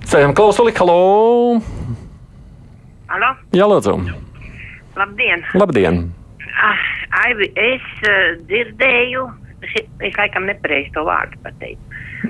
Ceļam 0.07 0.35
klausuli, 0.37 0.75
halo! 0.79 1.01
Halo? 3.11 3.33
Jā, 3.57 3.66
lūdzu. 3.70 3.96
Labdien! 4.96 5.42
Labdien! 5.55 6.07
Ah, 6.57 6.85
Aivi, 7.25 7.51
es 7.59 7.85
uh, 8.07 8.37
dzirdēju, 8.49 9.27
es 9.66 10.16
laikam 10.16 10.46
nepareizi 10.49 10.92
to 10.94 11.05
vārdu 11.07 11.38
pateicu. 11.44 11.81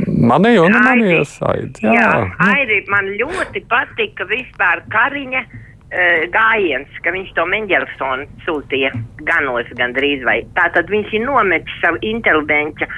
Manī 0.06 0.56
un 0.60 0.74
manījos, 0.74 1.36
Aidi. 1.46 1.84
Jā, 1.86 1.94
jā 1.94 2.08
nu. 2.16 2.32
Aidi, 2.48 2.80
man 2.90 3.12
ļoti 3.20 3.62
patika 3.70 4.26
vispār 4.28 4.82
Kariņa 4.92 5.42
uh, 5.44 6.24
gājiens, 6.34 6.98
ka 7.04 7.14
viņš 7.14 7.32
to 7.36 7.46
Mendelsonu 7.52 8.26
sūtīja 8.46 8.92
ganos 9.28 9.70
gandrīz 9.78 10.24
vai. 10.26 10.40
Tātad 10.58 10.90
viņš 10.92 11.14
ir 11.20 11.26
nometis 11.28 11.80
savu 11.84 12.02
inteliģenču 12.02 12.90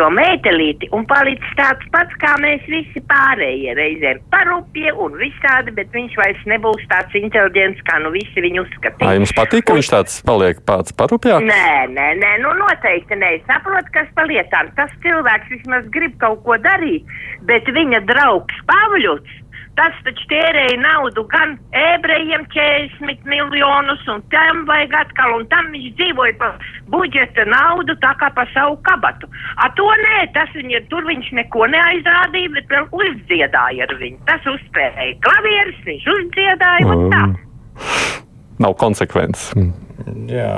to 0.00 0.08
meitelīti 0.16 0.88
un 0.96 1.04
palicis 1.08 1.56
tāds 1.58 1.84
pats, 1.92 2.14
kā 2.22 2.32
mēs 2.40 2.64
visi 2.70 3.02
pārējie 3.10 3.74
reizēm 3.76 4.22
parupie 4.32 4.88
un 5.04 5.16
visādi, 5.20 5.74
bet 5.76 5.92
viņš 5.96 6.16
vairs 6.20 6.46
nebūs 6.48 6.86
tāds 6.92 7.16
inteliģents, 7.20 7.82
kā 7.88 7.98
nu 8.04 8.12
visi 8.14 8.44
viņu 8.44 8.64
uzskatīja. 8.64 9.10
Vai 9.10 9.18
jums 9.18 9.34
patīk, 9.36 9.66
ka 9.68 9.76
viņš 9.76 9.92
tāds 9.92 10.16
paliek 10.26 10.62
pats 10.68 10.96
parupjāk? 10.96 11.44
Nē, 11.44 11.72
nē, 11.92 12.08
nē, 12.22 12.32
nu 12.44 12.54
noteikti 12.62 13.18
nē. 13.20 13.34
Saprot, 13.50 13.92
kas 13.96 14.08
pa 14.16 14.24
lietām. 14.30 14.72
Tas 14.78 14.94
cilvēks 15.04 15.52
vismaz 15.52 15.88
grib 15.92 16.16
kaut 16.22 16.44
ko 16.46 16.56
darīt, 16.64 17.08
bet 17.50 17.68
viņa 17.68 18.04
draugs 18.08 18.64
Pavļuts 18.70 19.39
Tas 19.78 19.96
taču 20.04 20.24
tērēja 20.30 20.78
naudu 20.82 21.22
gan 21.30 21.54
ebrejiem 21.78 22.42
40 22.52 23.28
miljonus, 23.30 24.02
un 24.12 24.22
tam 24.34 24.64
vajag 24.68 24.96
atkal, 25.02 25.36
un 25.38 25.46
tam 25.52 25.70
viņš 25.74 25.92
dzīvoja 26.00 26.34
pa 26.40 26.50
budžeta 26.92 27.46
naudu 27.48 27.94
tā 28.02 28.10
kā 28.20 28.32
pa 28.36 28.44
savu 28.54 28.76
kabatu. 28.88 29.30
A 29.62 29.70
to 29.78 29.86
nē, 30.02 30.24
tas 30.36 30.50
viņa, 30.56 30.82
tur 30.92 31.06
viņš 31.08 31.30
neko 31.40 31.70
neaizrādīja, 31.74 32.54
bet 32.58 32.74
vēl 32.74 32.90
uzdziedāja 33.02 33.86
ar 33.86 33.94
viņu. 34.02 34.18
Tas 34.28 34.50
uzspēlēja 34.56 35.20
klavieris, 35.26 35.86
viņš 35.86 36.10
uzdziedāja, 36.16 36.88
mm. 36.88 36.96
un 36.96 37.14
tā. 37.14 37.49
Nav 38.60 38.76
konsekvences. 38.80 39.50
Jā, 40.30 40.52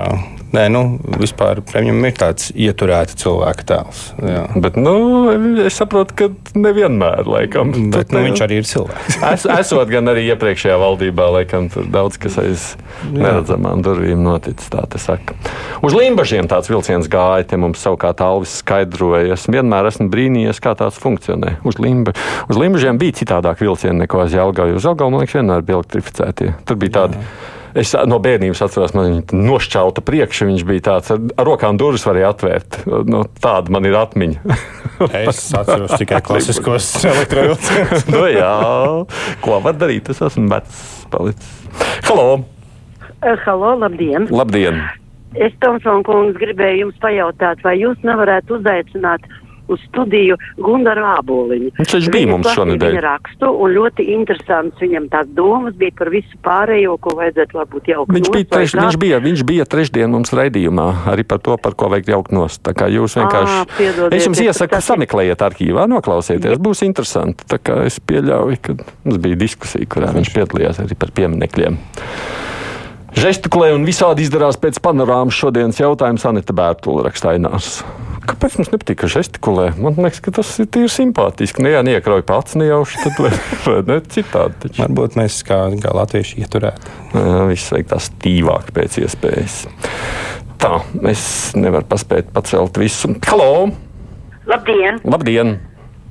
Nē, 0.52 0.66
nu, 0.68 0.82
vispār 1.16 1.62
viņam 1.64 2.02
ir 2.04 2.16
tāds 2.20 2.50
ieturēts 2.52 3.16
cilvēka 3.22 3.64
tēls. 3.70 4.00
Jā. 4.20 4.42
Bet, 4.60 4.76
nu, 4.76 4.92
es 5.64 5.78
saprotu, 5.80 6.12
ka 6.18 6.58
nevienmēr, 6.60 7.24
laikam. 7.24 7.70
Bet, 7.94 8.12
nu, 8.12 8.20
viņš 8.26 8.42
arī 8.44 8.58
ir 8.60 8.68
cilvēks. 8.68 9.16
es, 9.32 9.46
esot 9.48 9.88
gan 9.88 10.12
arī 10.12 10.26
iepriekšējā 10.34 10.76
valdībā, 10.82 11.30
laikam, 11.38 11.70
tur 11.72 11.88
daudz 11.92 12.20
kas 12.20 12.36
aiz 12.42 12.66
neredzamām 13.14 13.80
durvīm 13.86 14.20
noticis, 14.26 14.68
tā 14.74 14.84
te 14.92 15.00
saka. 15.00 15.38
Uz 15.80 15.96
Limbažiem 15.96 16.50
tāds 16.52 16.68
vilciens 16.68 17.08
gāja, 17.08 17.48
te 17.48 17.56
mums 17.60 17.80
savukārt 17.80 18.20
Alvis 18.20 18.58
skaidroja. 18.60 19.38
Es 19.38 19.48
vienmēr 19.48 19.88
esmu 19.88 20.10
brīnījies, 20.12 20.60
kā 20.60 20.76
tāds 20.76 21.00
funkcionē. 21.00 21.56
Uz, 21.64 21.80
Limba, 21.80 22.12
uz 22.52 22.60
Limbažiem 22.60 23.00
bija 23.00 23.16
citādāk 23.22 23.64
vilcieni 23.64 24.04
nekā 24.04 24.28
uz 24.28 24.36
Jelgavu. 24.36 24.76
Uz 24.76 24.84
Jelgavu, 24.84 25.16
man 25.16 25.24
liekas, 25.24 25.40
vienmēr 25.40 25.64
bija 25.64 25.80
elektrificētie. 25.80 26.52
Tur 26.68 26.80
bija 26.84 26.98
tādi. 27.00 27.24
Jā 27.24 27.58
Es 27.78 27.94
no 28.08 28.18
bērnības 28.22 28.61
atceros, 28.66 28.92
man 28.96 29.08
viņa 29.08 29.42
nošķauta 29.48 30.04
priekšā. 30.04 30.48
Viņš 30.50 30.64
bija 30.68 30.85
tāds, 30.90 31.12
ar, 31.14 31.22
ar 31.40 31.48
rokām 31.48 31.78
durvis 31.80 32.04
varēja 32.04 32.32
atvērt. 32.35 32.80
Nu, 33.08 33.24
tāda 33.40 33.72
man 33.72 33.88
ir 33.88 33.96
atmiņa. 33.96 34.56
es 35.22 35.44
atceros 35.56 35.96
tikai 36.00 36.20
klasiskos 36.24 36.90
elektrovilcienus. 37.12 38.08
nu, 38.12 38.24
jā, 38.32 38.54
ko 39.44 39.61
var 39.64 39.78
darīt? 39.80 40.12
Es 40.12 40.20
esmu 40.28 40.50
vecs 40.52 40.82
palicis. 41.12 41.54
Halo! 42.08 42.42
Uh, 43.22 43.38
halo, 43.46 43.76
labdien! 43.80 44.28
Labdien! 44.35 44.82
Es, 45.32 45.54
Tomsons 45.64 46.04
kungs, 46.04 46.37
gribēju 46.37 46.82
jums 46.82 46.98
pajautāt, 47.00 47.62
vai 47.64 47.78
jūs 47.80 47.96
nevarētu 48.04 48.58
uzaicināt 48.58 49.24
uz 49.74 49.82
studiju 49.88 50.37
Gundaru 50.61 51.04
Āboliņu. 51.16 51.72
Viņš 51.78 51.94
taču 51.96 52.12
bija 52.14 52.30
mums 52.30 52.50
šonadēļ. 52.52 52.92
Viņa 52.92 53.04
rakstu, 53.06 53.50
un 53.64 53.74
ļoti 53.76 54.06
interesants 54.14 54.82
viņam 54.82 55.08
tās 55.12 55.30
domas 55.37 55.76
bija 55.80 55.96
par 55.98 56.12
visu 56.12 56.38
pārējo, 56.44 56.96
ko 57.02 57.16
vajadzētu 57.18 57.58
varbūt 57.61 57.90
jaukt 57.92 58.12
Viņš 58.12 58.30
bija, 58.35 58.48
treš, 58.52 58.76
viņš, 58.78 58.98
bija, 59.02 59.20
viņš 59.24 59.44
bija 59.48 59.68
trešdien 59.68 60.12
mums 60.12 60.32
raidījumā 60.37 60.88
arī 61.12 61.24
par 61.28 61.42
to, 61.44 61.56
par 61.62 61.76
ko 61.78 61.88
vajag 61.92 62.12
jaukt 62.14 62.32
nost. 62.37 62.62
Tā 62.66 62.74
kā 62.76 62.88
jūs 62.92 63.16
vienkārši. 63.18 63.58
Piedodiet, 63.78 64.18
es 64.18 64.28
jums 64.28 64.40
es 64.40 64.46
iesaku, 64.52 64.76
tas- 64.76 64.90
sameklējiet 64.92 65.42
arhīvā, 65.48 65.88
noklausieties, 65.90 66.61
būs 66.62 66.85
interesanti. 66.87 67.46
Tā 67.48 67.58
kā 67.62 67.80
es 67.87 67.98
pieļauju, 68.00 68.61
ka 68.62 68.76
mums 69.04 69.18
bija 69.22 69.40
diskusija, 69.40 69.88
kurā 69.88 70.12
viņš 70.14 70.32
piedalījās 70.37 70.82
arī 70.85 70.98
par 70.98 71.11
pieminekļiem. 71.16 71.78
Žestikulē 73.12 73.74
un 73.76 73.85
visādi 73.85 74.24
izdarās 74.24 74.56
pēc 74.56 74.78
panorāmas 74.80 75.37
šodienas 75.37 75.76
jautājums 75.82 76.24
Anita 76.28 76.54
Bērtula 76.56 77.04
rakstainās. 77.11 77.82
Kāpēc 78.22 78.54
mums 78.58 78.70
nepatīk, 78.70 79.00
ka 79.00 79.08
žestikulē? 79.11 79.72
Man 79.82 79.96
liekas, 79.98 80.20
ka 80.22 80.30
tas 80.37 80.50
ir 80.62 80.68
tīri 80.70 80.90
simpātiski. 80.92 81.64
Ne 81.64 81.72
jau 81.72 81.82
niekroju 81.87 82.22
pats 82.28 82.54
nejauši, 82.61 83.00
tad 83.02 83.18
vai, 83.18 83.32
vai 83.66 83.78
ne 83.88 83.98
citādi. 84.14 84.58
Taču. 84.62 84.82
Varbūt 84.85 85.18
mēs 85.18 85.40
kā, 85.48 85.58
kā 85.82 85.94
latvieši 85.98 86.44
ieturētu. 86.44 86.92
Viss 87.50 87.74
vajag 87.74 87.90
tā 87.90 87.98
stīvāk 88.06 88.70
pēc 88.76 89.00
iespējas. 89.02 89.58
Tā, 90.62 90.78
es 91.11 91.24
nevaru 91.58 91.88
paspēt 91.90 92.30
pacelt 92.35 92.78
visu. 92.78 93.11
Halo! 93.26 93.72
Labdien! 94.46 95.02
Labdien! 95.02 95.56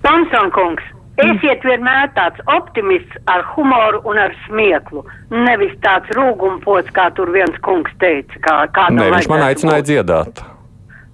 Tomson 0.04 0.52
kungs! 0.56 0.84
Esiet 1.21 1.63
vienmēr 1.67 2.10
tāds 2.15 2.39
optimists 2.50 3.19
ar 3.30 3.43
humoru 3.54 4.00
un 4.10 4.19
ar 4.19 4.34
smieklu. 4.45 5.04
Nevis 5.32 5.76
tāds 5.84 6.10
rūgumpots, 6.17 6.91
kā 6.95 7.10
tur 7.15 7.32
viens 7.36 7.56
kungs 7.65 7.91
teica. 8.02 8.39
Kā, 8.43 8.56
kā 8.74 8.88
Nē, 8.95 9.12
viņš 9.15 9.30
man 9.32 9.45
aicināja 9.45 9.86
dziedāt. 9.86 10.41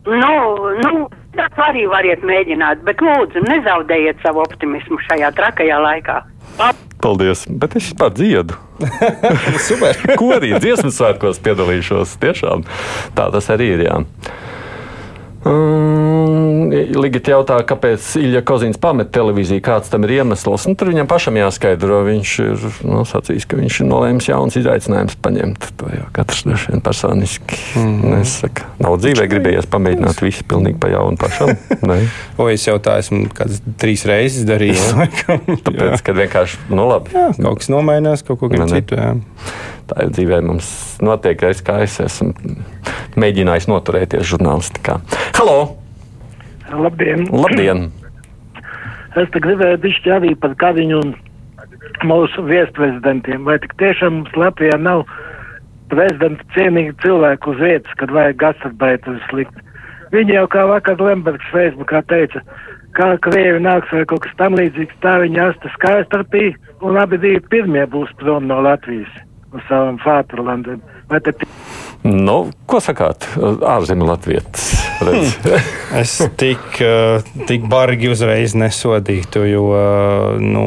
Nu, 0.07 0.33
nu, 0.79 0.91
tas 1.35 1.61
arī 1.67 1.83
variet 1.91 2.23
mēģināt, 2.25 2.83
bet 2.87 3.01
lūdzu, 3.03 3.43
nezaudējiet 3.47 4.23
savu 4.23 4.43
optimismu 4.45 4.99
šajā 5.03 5.33
trakajā 5.35 5.79
laikā. 5.83 6.21
Paldies! 7.03 7.43
Bet 7.47 7.75
es 7.77 7.91
vispār 7.91 8.13
dziedu. 8.15 8.55
Super! 9.67 9.99
Ko 10.17 10.31
arī 10.37 10.55
dziesmu 10.57 10.89
svētkos 10.93 11.41
piedalīšos? 11.45 12.15
Tiešām 12.23 12.63
tā 13.17 13.27
tas 13.35 13.51
arī 13.53 13.73
ir. 13.75 13.83
Jā. 13.85 13.99
Um, 15.47 16.71
Ligita 16.97 17.31
jautā, 17.31 17.57
kāpēc 17.67 18.09
Ilja 18.19 18.41
Kozins 18.45 18.79
pamet 18.81 19.09
televīziju, 19.15 19.61
kāds 19.63 19.91
tam 19.91 20.05
ir 20.07 20.17
iemesls. 20.17 20.65
Nu, 20.67 20.75
tur 20.77 20.91
viņam 20.91 21.07
pašam 21.09 21.37
jāskaidro. 21.39 22.01
Viņš 22.07 22.33
ir 22.43 22.65
nu, 22.87 23.03
sacījis, 23.07 23.47
ka 23.47 23.59
viņš 23.59 23.79
ir 23.81 23.89
nolēmis 23.89 24.29
jauns 24.29 24.57
izaicinājums 24.59 25.17
paņemt. 25.23 25.69
To 25.79 25.91
jau 25.93 26.07
katrs 26.15 26.43
droši 26.47 26.73
vien 26.73 26.83
personiski 26.85 27.59
mm. 27.79 28.15
nesaka. 28.15 28.67
Nav 28.83 28.97
dzīvē 29.03 29.27
gribējies 29.31 29.69
pamēģināt 29.71 30.21
visu 30.25 30.45
pilnīgi 30.49 30.79
pa 30.83 30.91
jaunu 30.93 31.19
pašam. 31.21 31.55
O, 32.37 32.45
es 32.51 32.61
jau 32.67 32.75
tā 32.83 32.97
esmu 33.01 33.31
kādas 33.33 33.61
trīs 33.81 34.03
reizes 34.07 34.45
darījis. 34.47 34.91
Tāpēc, 35.65 36.03
kad 36.05 36.17
vienkārši, 36.19 36.59
nu 36.69 36.85
labi. 36.89 37.13
Jā, 37.15 37.31
kaut 37.39 37.61
kas 37.61 37.71
nomainās, 37.73 38.23
kaut 38.27 38.41
ko 38.41 38.49
ne. 38.51 38.67
citu. 38.69 38.97
Jā. 38.99 39.15
Tā 39.87 40.03
jau 40.03 40.09
dzīvē 40.11 40.41
mums 40.43 40.69
notiek, 40.99 41.39
reiz, 41.39 41.61
kā 41.63 41.77
es 41.85 41.95
esmu 42.03 42.33
mēģinājis 43.19 43.69
noturēties 43.71 44.25
žurnālistikā. 44.33 44.97
Halo! 45.37 45.77
Labdien! 46.67 47.23
Labdien! 47.31 47.85
Es 49.17 49.29
te 49.31 49.39
gribēju 49.41 49.79
bišķi 49.85 50.11
arī 50.11 50.33
par 50.41 50.57
Kariņu 50.59 50.97
un 50.99 51.13
mūsu 52.09 52.43
viesprezidentiem. 52.49 53.45
Vai 53.47 53.55
tik 53.63 53.77
tiešām 53.79 54.19
mums 54.19 54.35
Latvijā 54.35 54.75
nav 54.81 55.05
prezidenta 55.93 56.43
cienīgi 56.57 56.97
cilvēku 57.05 57.55
uz 57.55 57.63
vietas, 57.63 57.95
kad 58.01 58.11
vajag 58.11 58.41
gastarbeiteri 58.43 59.23
slikt? 59.29 59.63
Viņi 60.11 60.35
jau 60.35 60.43
kā 60.51 60.65
vakar 60.67 60.99
Lembergs 60.99 61.47
Facebookā 61.53 62.03
teica, 62.11 62.43
kā 62.99 63.13
Krievi 63.23 63.63
nāks 63.63 63.95
vai 63.95 64.03
kaut 64.11 64.25
kas 64.27 64.35
tam 64.39 64.59
līdzīgs, 64.59 64.99
tā 65.03 65.15
viņi 65.23 65.41
asta 65.47 65.71
skaistarpī 65.77 66.51
un 66.83 66.99
abi 66.99 67.23
divi 67.23 67.39
pirmie 67.55 67.87
būs 67.95 68.11
prom 68.19 68.51
no 68.51 68.59
Latvijas 68.67 69.15
uz. 69.53 70.79
Vai 71.07 71.21
te 71.23 71.33
Nu, 72.07 72.51
ko 72.69 72.79
sakāt? 72.83 73.25
Ārzemju 73.37 74.05
latvietis. 74.07 74.67
redz. 75.01 75.33
Es 75.97 76.17
tik, 76.39 76.79
eh, 76.83 77.23
tik 77.47 77.65
bargi 77.71 78.11
uzreiz 78.11 78.53
nesodītu, 78.59 79.43
jo 79.47 79.63
eh, 79.75 80.37
nu, 80.43 80.65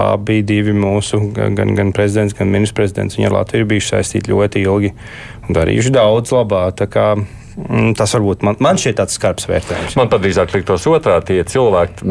abi 0.00 0.40
divi 0.46 0.74
mūsu, 0.76 1.20
gan, 1.36 1.74
gan 1.76 1.92
prezidents, 1.96 2.34
gan 2.36 2.50
ministrs 2.52 2.76
prezidents, 2.76 3.18
viņi 3.18 3.28
ar 3.28 3.38
Latviju 3.38 3.64
ir 3.64 3.70
bijuši 3.70 3.92
saistīti 3.92 4.32
ļoti 4.32 4.64
ilgi 4.64 4.92
un 5.46 5.58
darījuši 5.58 5.94
daudz 5.94 6.34
labā. 6.34 6.66
Tā 6.76 6.88
kā, 6.90 7.06
mm, 7.20 7.94
Tas 8.00 8.16
varbūt 8.16 8.44
man, 8.44 8.58
man 8.64 8.80
šķiet 8.80 8.98
tāds 9.00 9.16
skarbs 9.20 9.48
vērtējums. 9.48 9.96
Man 10.00 10.10
pat 10.12 10.24
drīzāk 10.24 10.56
liktos 10.56 10.88
otrā 10.90 11.20
tie 11.24 11.40
cilvēki, 11.44 12.08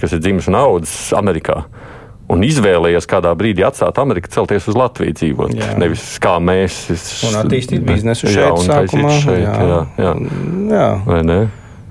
kas 0.00 0.16
ir 0.16 0.24
dzimis 0.24 0.50
un 0.50 0.58
audzis 0.58 1.12
Amerikā. 1.16 1.62
Un 2.30 2.44
izvēlējies 2.46 3.08
kādā 3.10 3.32
brīdī 3.38 3.64
atstāt 3.66 3.98
Ameriku, 3.98 4.30
celties 4.30 4.68
uz 4.70 4.76
Latviju 4.78 5.16
dzīvot. 5.18 5.54
Jā. 5.58 5.72
Nevis 5.82 6.04
kā 6.22 6.36
mēs. 6.38 6.76
Un 7.26 7.40
attīstīt 7.42 7.82
biznesu 7.86 8.28
Jā, 8.28 8.34
šeit, 8.36 8.52
un 8.54 8.70
taisīt 8.70 9.00
sākumā, 9.00 9.16
šeit. 9.24 9.42
jā. 9.42 9.56
Jā, 9.66 9.80
jā. 10.04 10.12
Jā. 10.70 10.86
Vai 11.08 11.22
ne? 11.26 11.40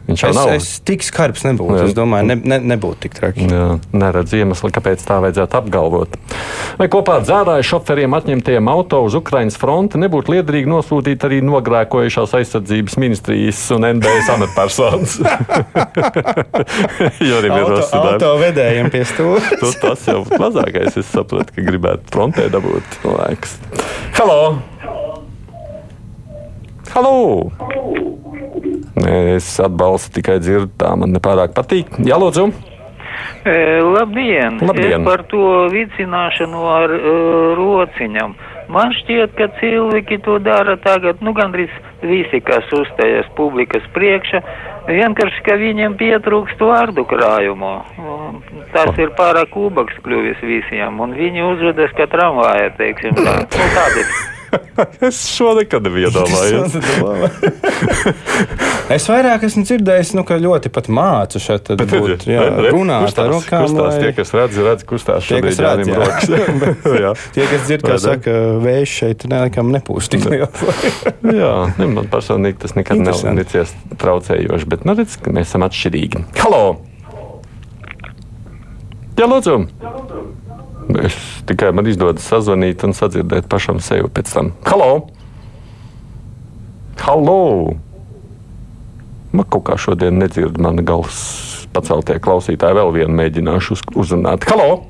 Viņš 0.09 0.23
jau 0.23 0.29
Es, 0.29 0.37
nav. 0.39 0.51
es 0.57 0.67
tik 0.81 1.03
skarbs 1.05 1.43
nebūtu. 1.45 1.75
Jā. 1.77 1.85
Es 1.89 1.93
domāju, 1.97 2.25
ne, 2.31 2.35
ne, 2.41 2.57
nebūtu 2.73 3.03
tik 3.05 3.13
traki. 3.17 3.45
Jā, 3.45 3.65
neredz 3.93 4.33
iemeslu, 4.33 4.71
kāpēc 4.73 5.03
tā 5.05 5.19
vajadzētu 5.21 5.59
apgalvot. 5.59 6.15
Vai 6.79 6.87
kopā 6.89 7.19
ar 7.19 7.25
dzērāju 7.27 7.67
šoferiem 7.69 8.15
atņemtajiem 8.17 8.71
auto 8.71 9.03
uz 9.05 9.17
Ukraiņas 9.19 9.59
fronti 9.61 10.01
nebūtu 10.01 10.33
liederīgi 10.33 10.71
nosūtīt 10.71 11.25
arī 11.29 11.41
nogrēkojušās 11.45 12.33
aizsardzības 12.39 12.97
ministrijas 13.01 13.61
un 13.75 13.85
NBS 13.91 14.31
amatpersonas? 14.33 15.19
jo 17.29 17.41
arī 17.43 17.53
ir 17.53 17.77
auto 18.01 18.33
vedējiem 18.41 18.89
pie 18.93 19.05
stūra. 19.05 19.43
Tas 19.83 20.09
jau 20.09 20.23
mazākais. 20.41 20.97
Es 20.99 21.13
saprotu, 21.13 21.53
ka 21.55 21.67
gribētu 21.69 22.09
frontē 22.13 22.49
dabūt 22.53 22.99
laiks. 23.05 23.59
Halo! 24.17 24.41
Halo! 26.89 27.17
Nē, 27.59 28.78
es 29.10 29.52
atbalstu 29.62 30.19
tikai 30.19 30.39
dzirdu, 30.41 30.71
tā 30.80 30.95
man 30.99 31.13
nepārāk 31.15 31.54
patīk. 31.58 31.99
Jā, 32.06 32.17
lūdzu! 32.21 32.49
E, 33.45 33.82
labdien! 33.84 34.60
Labdien. 34.63 35.02
Es 35.02 35.06
par 35.08 35.23
to 35.32 35.67
vicināšanu 35.73 36.63
ar 36.69 36.93
uh, 36.95 37.12
rociņam. 37.60 38.36
Man 38.69 38.93
šķiet, 38.93 39.34
ka 39.38 39.47
cilvēki 39.58 40.19
to 40.25 40.38
dara 40.45 40.75
tagad, 40.84 41.23
nu, 41.25 41.34
gandrīz 41.34 41.71
visi, 42.06 42.38
kas 42.45 42.67
uzstājas 42.75 43.30
publikas 43.38 43.86
priekšā, 43.95 44.43
vienkārši, 44.91 45.41
ka 45.47 45.58
viņiem 45.58 45.97
pietrūkst 45.97 46.62
vārdu 46.62 47.06
krājumu. 47.10 47.73
Tas 48.75 48.93
ir 49.02 49.15
pārāk 49.17 49.49
kubaks 49.56 49.97
kļuvis 50.06 50.43
visiem, 50.45 51.02
un 51.02 51.17
viņi 51.17 51.47
uzvedas 51.49 51.95
kā 51.97 52.06
tramvāja, 52.12 52.75
teiksim 52.78 53.17
tā. 53.17 53.39
Nu, 53.41 53.71
tādi. 53.78 54.06
Es 55.09 55.19
šo 55.35 55.53
nekad 55.57 55.83
nebiju 55.85 56.09
iedomājies. 56.09 56.75
Es 58.89 59.05
vairāk 59.09 59.43
esmu 59.45 59.63
dzirdējis, 59.67 60.13
nu, 60.17 60.23
ka 60.27 60.38
ļoti 60.41 60.71
pat 60.73 60.89
mācu 60.93 61.41
šeit 61.43 61.69
Bet 61.77 61.91
būt, 61.93 62.25
jā, 62.29 62.45
re, 62.57 62.71
runāt 62.73 63.05
ar 63.05 63.09
kustās, 63.09 63.29
rokām. 63.33 63.65
Kustās, 63.67 63.93
lai- 63.93 64.01
tie, 64.03 64.12
kas 64.17 64.33
redz, 64.38 64.59
redz, 64.65 64.85
kustās 64.89 65.29
Tie, 65.29 65.41
kas 65.45 65.62
redz, 65.62 65.91
jā. 65.91 65.99
rokas. 65.99 66.27
Jā. 67.03 67.13
Tie, 67.35 67.45
kas 67.51 67.65
dzird, 67.67 67.85
kā 67.85 67.97
saka, 68.01 68.35
vējš 68.63 68.95
šeit 69.03 69.25
nekam 69.29 69.71
liels. 69.75 70.09
Jā, 71.23 71.53
ne, 71.77 71.89
man 71.93 72.09
personīgi 72.12 72.62
tas 72.65 72.75
nekad 72.77 73.03
nav 73.05 73.21
licies 73.38 73.75
traucējoši, 74.01 74.69
bet 74.73 74.88
nu, 74.89 74.97
redz, 74.97 75.19
ka 75.21 75.33
mēs 75.35 75.51
esam 75.51 75.67
atšķirīgi. 75.69 76.25
Halo! 76.41 76.63
Jā, 79.19 79.27
lūdzu! 79.27 79.55
Es 80.97 81.15
tikai 81.45 81.69
man 81.75 81.86
izdodas 81.86 82.25
sazvanīt 82.25 82.82
un 82.88 82.95
sadzirdēt 82.97 83.45
pašam 83.52 83.78
sevi 83.84 84.10
pēc 84.10 84.32
tam. 84.34 84.47
Halo! 84.65 85.06
Halo! 87.04 87.75
Man 89.30 89.45
kaut 89.54 89.67
kā 89.67 89.78
šodien 89.78 90.17
nedzird 90.17 90.58
mana 90.58 90.82
galvas 90.82 91.19
paceltie 91.75 92.17
klausītāji. 92.25 92.80
Vēl 92.80 92.93
vienu 92.95 93.13
mēģināšu 93.21 93.78
uz, 93.78 93.86
uzrunāt. 94.02 94.49
Halo! 94.49 94.82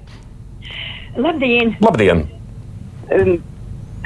Labdien! 1.19 1.75
Labdien! 1.83 2.23
Um, 3.11 3.35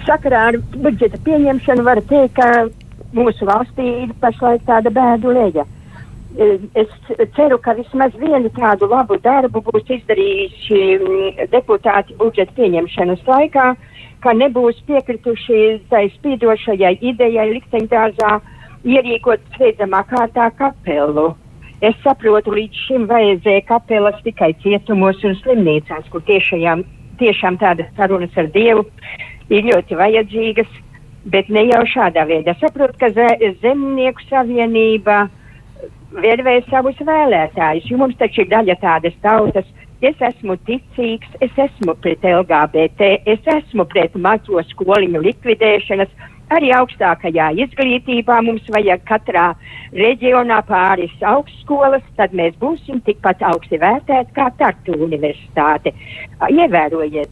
sakarā 0.07 0.47
ar 0.49 0.57
budžeta 0.73 1.21
pieņemšanu 1.21 1.85
var 1.85 2.01
teikt, 2.09 2.39
ka 2.39 2.65
mūsu 3.13 3.45
valstī 3.45 3.85
ir 4.07 4.17
pašlaik 4.23 4.65
tāda 4.65 4.89
bēdu 4.89 5.37
leja. 5.37 5.67
Um, 5.67 5.82
Es 6.33 6.89
ceru, 7.35 7.59
ka 7.61 7.75
vismaz 7.77 8.13
vienu 8.17 8.49
tādu 8.55 8.87
labu 8.89 9.19
darbu 9.21 9.61
būs 9.67 9.85
izdarījuši 9.99 10.79
mm, 10.95 11.43
deputāti 11.51 12.15
budžeta 12.17 12.55
pieņemšanas 12.57 13.21
laikā, 13.27 13.65
ka 14.23 14.33
nebūs 14.33 14.79
piekrituši 14.87 15.59
tai 15.91 16.07
spīdošajai 16.15 16.95
idejai 17.11 17.45
likteņdārzā 17.51 18.31
ierīkot 18.95 19.45
steidzamā 19.53 20.01
kārtā 20.09 20.49
kapelu. 20.57 21.35
Es 21.83 21.93
saprotu, 22.01 22.55
līdz 22.55 22.81
šim 22.87 23.05
vajadzēja 23.11 23.67
kapelas 23.67 24.17
tikai 24.25 24.53
cietumos 24.63 25.21
un 25.27 25.37
slimnīcās, 25.41 26.09
kur 26.09 26.23
tiešajām, 26.25 26.81
tiešām 27.21 27.59
tādas 27.61 27.93
sarunas 27.97 28.33
ar 28.39 28.49
Dievu 28.55 28.87
ir 29.53 29.67
ļoti 29.69 29.99
vajadzīgas, 30.01 30.73
bet 31.29 31.49
ne 31.53 31.67
jau 31.69 31.83
šādā 31.93 32.25
veidā. 32.25 32.55
Saprotu, 32.63 32.97
ka 32.99 33.11
ze- 33.13 33.53
Zemnieku 33.61 34.23
savienība 34.31 35.27
vērvē 36.17 36.57
savus 36.69 36.99
vēlētājus, 36.99 37.87
jo 37.89 37.97
mums 38.01 38.17
taču 38.19 38.43
ir 38.43 38.51
daļa 38.53 38.77
tādas 38.81 39.15
tautas. 39.25 39.65
Es 40.03 40.19
esmu 40.19 40.57
ticīgs, 40.67 41.29
es 41.39 41.53
esmu 41.55 41.95
pret 42.03 42.25
LGBT, 42.27 43.13
es 43.33 43.45
esmu 43.47 43.85
pret 43.87 44.15
mazo 44.19 44.59
skoliņu 44.73 45.21
likvidēšanas. 45.23 46.11
Arī 46.53 46.73
augstākajā 46.75 47.47
izglītībā 47.63 48.41
mums 48.43 48.67
vajag 48.75 49.05
katrā 49.07 49.45
reģionā 49.95 50.59
pāris 50.67 51.13
augstskolas, 51.23 52.03
tad 52.19 52.35
mēs 52.35 52.57
būsim 52.59 52.99
tikpat 53.07 53.41
augsti 53.47 53.79
vērtēti 53.79 54.35
kā 54.35 54.49
Tartu 54.59 54.99
universitāte. 55.07 55.95
Ievērojiet, 56.51 57.31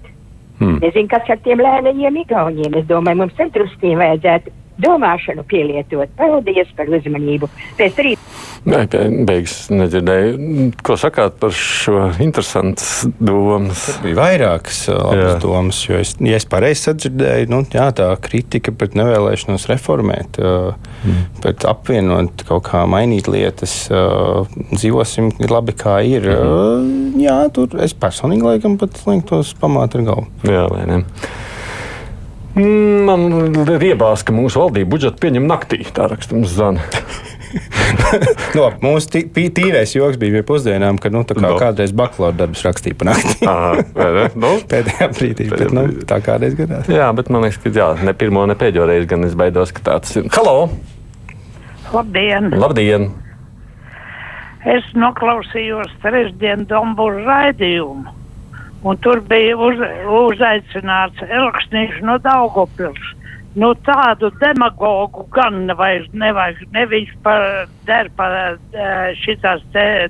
Hmm. 0.61 0.77
nezinu, 0.77 1.09
kas 1.09 1.29
ar 1.33 1.39
tiem 1.41 1.57
lēnajiem 1.57 2.17
igauniem. 2.21 2.75
Es 2.77 2.85
domāju, 2.85 3.17
mums 3.23 3.37
centrustiem 3.37 3.97
vajadzētu 3.97 4.51
domāšanu 4.81 5.45
pielietot. 5.49 6.11
Paldies 6.17 6.71
par 6.77 6.89
uzmanību. 6.91 7.49
Pēc 7.79 8.01
rīt. 8.05 8.31
Nē, 8.61 8.83
be- 8.93 9.23
beigas 9.25 9.55
nedzirdēju. 9.73 10.67
Ko 10.85 10.93
sakāt 10.99 11.39
par 11.41 11.53
šo 11.55 12.11
interesantas 12.21 13.07
domas? 13.17 13.87
Bija 14.03 14.19
vairākas 14.19 14.83
uh, 14.91 14.99
labas 15.01 15.39
domas, 15.41 15.79
jo 15.87 15.97
es, 15.97 16.13
ja 16.21 16.37
es 16.37 16.45
pareizi 16.49 16.85
sadzirdēju, 16.91 17.49
nu, 17.49 17.63
jā, 17.73 17.87
tā 17.97 18.11
kritika 18.21 18.73
pret 18.75 18.93
nevēlēšanos 18.99 19.65
reformēt, 19.71 20.37
uh, 20.41 20.77
mm. 21.01 21.23
pret 21.41 21.65
apvienot 21.69 22.45
kaut 22.49 22.67
kā 22.69 22.83
mainīt 22.89 23.31
lietas, 23.31 23.75
uh, 23.89 24.45
dzīvosim 24.75 25.33
labi 25.49 25.73
kā 25.77 25.97
ir. 26.05 26.29
Uh, 26.29 26.85
jā, 27.21 27.39
tur 27.55 27.73
es 27.81 27.97
personīgi 27.97 28.45
laikam 28.45 28.77
pat 28.81 29.01
linktos 29.09 29.55
pamāt 29.61 29.97
ar 29.97 30.05
galvu. 30.11 30.29
Jā, 30.45 30.67
vai 30.69 30.85
ne? 30.89 31.01
Man 32.55 33.53
riebās, 33.79 34.25
ka 34.27 34.33
mūsu 34.35 34.59
valdība 34.59 34.91
budžetu 34.91 35.21
pieņem 35.23 35.45
naktī. 35.47 35.85
Tā 35.95 36.09
raksta 36.11 36.35
mums 36.35 36.51
Zana. 36.51 36.83
no, 38.57 38.65
mūsu 38.83 39.09
tī, 39.31 39.45
tīrais 39.55 39.93
joks 39.95 40.19
bija 40.19 40.37
pie 40.39 40.43
pusdienām, 40.47 40.99
kad 41.01 41.15
nu, 41.15 41.23
tā 41.27 41.35
kā 41.37 41.43
No. 41.45 41.55
kādreiz 41.59 41.93
bakalaura 41.95 42.35
darbus 42.43 42.63
rakstīja 42.67 42.97
pa 42.99 43.07
naktī. 43.11 43.47
nu, 44.43 44.51
Pēdējā 44.71 45.07
brīdī, 45.15 45.47
bet 45.51 45.71
nu, 45.75 45.85
tā 46.07 46.19
kādreiz 46.23 46.55
gadās. 46.59 46.91
Jā, 46.91 47.07
bet 47.15 47.31
man 47.31 47.43
liekas, 47.47 47.59
ka 47.63 47.71
jā, 47.75 47.89
ne 48.03 48.13
pirmo, 48.15 48.43
ne 48.47 48.55
pēdējo 48.59 48.87
reizi 48.91 49.09
gan 49.11 49.27
es 49.27 49.35
baidos, 49.39 49.71
ka 49.75 49.83
tāds 49.87 50.15
ir. 50.19 50.27
Halo! 50.35 50.69
Labdien! 51.91 52.51
Labdien! 52.55 53.09
Es 54.67 54.85
noklausījos 54.93 55.89
trešdien 56.03 56.67
Dombūru 56.69 57.23
raidījumu, 57.25 58.11
un 58.83 58.99
tur 59.03 59.21
bija 59.29 59.55
uz, 59.57 59.81
uzaicināts 60.25 61.23
Elksnīgs 61.27 62.01
no 62.05 62.17
Daugopils. 62.21 63.09
Nu, 63.51 63.73
tādu 63.83 64.29
demagogu 64.39 65.25
gan 65.35 65.65
nevajag, 65.67 66.05
nevajag 66.15 66.61
ne 66.71 66.85
viņš 66.87 67.09
par, 67.25 67.41
der 67.87 68.07
par 68.15 68.37
eh, 68.37 69.09
šitās 69.19 69.65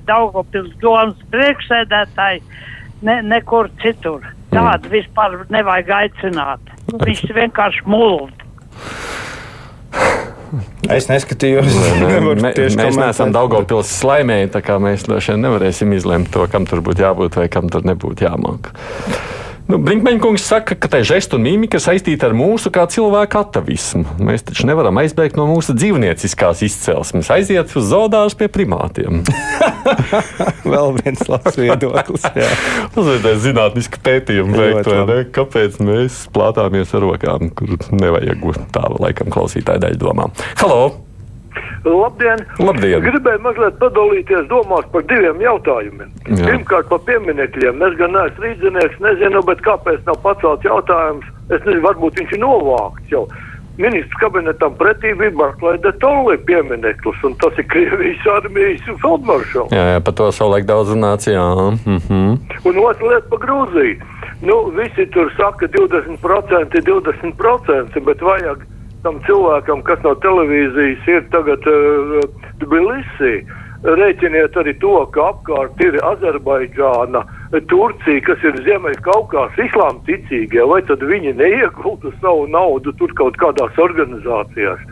Daugopils 0.05 0.75
domas 0.83 1.17
priekšsēdētāji, 1.33 2.43
ne, 3.01 3.17
nekur 3.25 3.71
citur. 3.81 4.27
Tādu 4.51 4.91
vispār 4.91 5.39
nevajag 5.49 5.89
aicināt. 5.97 6.73
Viņš 6.91 7.25
vienkārši 7.33 7.87
mulda. 7.89 8.35
Es 10.91 11.07
neskatījos. 11.11 11.69
nevaru 12.01 12.41
Mē, 12.43 12.53
tieši 12.57 12.79
mēs 12.79 12.99
neesam 12.99 13.33
Daugopils 13.35 13.91
slaimēji, 14.01 14.51
tā 14.55 14.63
kā 14.65 14.77
mēs 14.83 15.05
droši 15.07 15.35
vien 15.35 15.45
nevarēsim 15.47 15.93
izlemt 15.95 16.31
to, 16.33 16.47
kam 16.51 16.67
tur 16.69 16.83
būtu 16.85 17.05
jābūt 17.05 17.39
vai 17.39 17.47
kam 17.51 17.71
tur 17.71 17.85
nebūtu 17.87 18.27
jāmāk. 18.27 18.73
Nu, 19.71 19.77
Brinkmeņkungs 19.79 20.43
saka, 20.43 20.75
ka 20.75 20.89
tai 20.91 20.99
žestu 21.07 21.37
un 21.37 21.45
mīmika 21.45 21.79
saistīta 21.79 22.27
ar 22.27 22.33
mūsu 22.35 22.67
kā 22.75 22.83
cilvēku 22.91 23.37
atavismu. 23.39 24.17
Mēs 24.19 24.43
taču 24.43 24.65
nevaram 24.67 24.97
aizbēgt 24.99 25.37
no 25.39 25.45
mūsu 25.47 25.71
dzīvnieciskās 25.77 26.63
izcelsmes, 26.67 27.29
aiziet 27.31 27.71
uz 27.79 27.85
zoodārs 27.87 28.35
pie 28.35 28.49
primātiem. 28.51 29.21
Vēl 30.73 30.91
viens 30.97 31.23
labs 31.31 31.55
viedoklis. 31.55 32.25
Uzvērties 32.91 33.39
zinātniski 33.47 34.01
pētījumi 34.03 34.59
Ļoti 34.59 34.97
veikt? 35.07 35.31
Kāpēc 35.39 35.79
mēs 35.87 36.25
plātāmies 36.35 36.91
ar 36.97 37.05
rokām, 37.07 37.47
kur 37.55 37.79
nevajag 37.95 38.43
tā, 38.75 38.83
laikam, 38.99 39.31
klausītāji 39.31 39.85
daļa 39.85 40.03
domā. 40.03 40.27
Halo! 40.59 41.10
Labdien! 41.85 42.43
Labdien. 42.61 43.01
Gribēju 43.01 43.41
mazliet 43.41 43.77
padalīties 43.81 44.49
domās 44.51 44.85
par 44.93 45.05
diviem 45.09 45.39
jautājumiem. 45.41 46.11
Jā. 46.29 46.43
Pirmkārt, 46.45 46.89
par 46.91 47.01
pieminekļiem. 47.07 47.81
Es 47.87 47.95
gan 47.97 48.13
neesmu 48.13 48.45
rīznieks, 48.45 48.99
nezinu, 49.01 49.41
bet 49.47 49.63
kāpēc 49.65 50.03
nav 50.05 50.19
pacelts 50.25 50.67
jautājums. 50.67 51.25
Es 51.49 51.63
nezinu, 51.65 51.81
varbūt 51.87 52.21
viņš 52.21 52.35
ir 52.37 52.43
novākts 52.43 53.15
jau. 53.15 53.25
Ministrs 53.81 54.19
kabinetam 54.19 54.75
pretī 54.77 55.13
bija 55.17 55.31
Barklai 55.39 55.77
de 55.81 55.93
Tolli 56.03 56.35
piemineklis, 56.45 57.21
un 57.25 57.33
tas 57.41 57.57
ir 57.57 57.65
Krievijas 57.71 58.27
armijas 58.35 58.83
feldmaršals. 59.01 59.71
Jā, 59.73 59.85
jā, 59.95 60.01
par 60.05 60.17
to 60.19 60.27
savulaik 60.35 60.67
daudz 60.69 60.91
runāts, 60.93 61.29
jā. 61.31 61.45
Mm 61.85 61.97
-hmm. 61.97 62.37
Un 62.67 62.77
otra 62.85 63.07
lieta 63.07 63.27
par 63.29 63.39
Grūziju. 63.39 63.95
Nu, 64.41 64.55
visi 64.77 65.05
tur 65.13 65.33
saka, 65.37 65.65
20% 65.67 66.77
ir 66.77 66.83
20%, 66.83 67.99
bet 68.05 68.21
vajag 68.21 68.57
tam 69.03 69.19
cilvēkam, 69.27 69.81
kas 69.87 70.01
no 70.05 70.15
televīzijas 70.23 71.09
ir 71.09 71.27
tagad 71.33 71.65
uh, 71.69 72.21
Tbilisī, 72.61 73.41
rēķiniet 73.81 74.57
arī 74.61 74.73
to, 74.81 74.93
ka 75.13 75.31
apkārt 75.31 75.79
ir 75.81 75.97
Azerbaidžāna, 76.05 77.23
Turcija, 77.71 78.21
kas 78.27 78.43
ir 78.45 78.59
Ziemeļkaukās 78.67 79.57
islām 79.65 79.99
ticīgie, 80.05 80.61
vai 80.69 80.79
tad 80.87 81.01
viņi 81.03 81.33
neiegulda 81.39 82.13
savu 82.21 82.45
naudu 82.53 82.93
tur 82.99 83.13
kaut 83.17 83.39
kādās 83.41 83.79
organizācijās? 83.81 84.83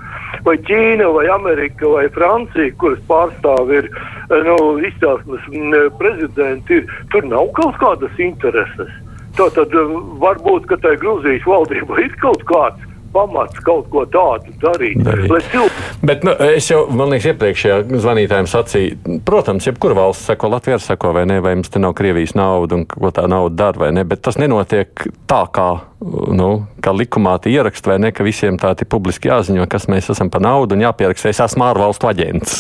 Vai 0.46 0.58
Ķīna, 0.66 1.08
vai 1.14 1.28
Amerika, 1.34 1.88
vai 1.94 2.08
Francija, 2.16 2.74
kuras 2.82 3.00
pārstāv 3.10 3.72
ir 3.78 3.90
eh, 3.94 4.42
nu, 4.48 4.58
izcelsmes 4.90 5.46
mm, 5.54 5.96
prezidenti, 6.02 6.82
ir, 6.82 7.00
tur 7.14 7.30
nav 7.30 7.54
kaut 7.60 7.78
kādas 7.82 8.20
intereses. 8.20 8.92
Tātad 9.38 9.74
eh, 9.74 9.98
varbūt, 10.24 10.68
ka 10.70 10.82
tai 10.82 10.98
Grūzijas 11.02 11.48
valdībai 11.48 12.10
ir 12.10 12.20
kaut 12.24 12.44
kāds 12.50 12.89
pamats 13.14 13.62
kaut 13.66 13.90
ko 13.94 14.06
tādu 14.10 14.54
darīt. 14.62 15.02
darīt. 15.06 15.78
Bet 16.06 16.24
nu, 16.28 16.34
es 16.56 16.70
jau, 16.72 16.86
man 16.94 17.12
liekas, 17.14 17.32
iepriekšējā 17.34 17.80
zvanītājiem 18.04 18.50
sacīju, 18.50 19.20
protams, 19.28 19.68
jebkura 19.70 19.98
valsts 19.98 20.30
sako, 20.32 20.54
Latvija 20.56 20.80
sako, 20.84 21.14
vai 21.18 21.26
ne, 21.30 21.40
vai 21.46 21.56
mums 21.60 21.72
te 21.74 21.82
nav 21.82 21.96
Krievijas 21.98 22.36
nauda 22.38 22.80
un 22.80 22.86
ko 22.90 23.12
tā 23.16 23.26
nauda 23.32 23.56
dara, 23.66 23.86
vai 23.86 23.94
ne, 23.96 24.06
bet 24.08 24.24
tas 24.26 24.40
nenotiek 24.42 25.08
tā, 25.30 25.44
kā, 25.56 25.70
nu, 26.00 26.48
kā 26.80 26.94
likumā 26.96 27.34
tie 27.44 27.52
ierakst, 27.58 27.84
vai 27.90 27.98
ne, 28.00 28.10
ka 28.16 28.24
visiem 28.24 28.56
tā 28.60 28.70
ir 28.80 28.88
publiski 28.88 29.28
jāziņo, 29.28 29.66
kas 29.68 29.90
mēs 29.92 30.08
esam 30.14 30.30
par 30.32 30.40
naudu 30.46 30.78
un 30.78 30.84
jāpieraksta, 30.86 31.28
es 31.34 31.42
esmu 31.44 31.66
ārvalstu 31.68 32.08
aģents. 32.08 32.54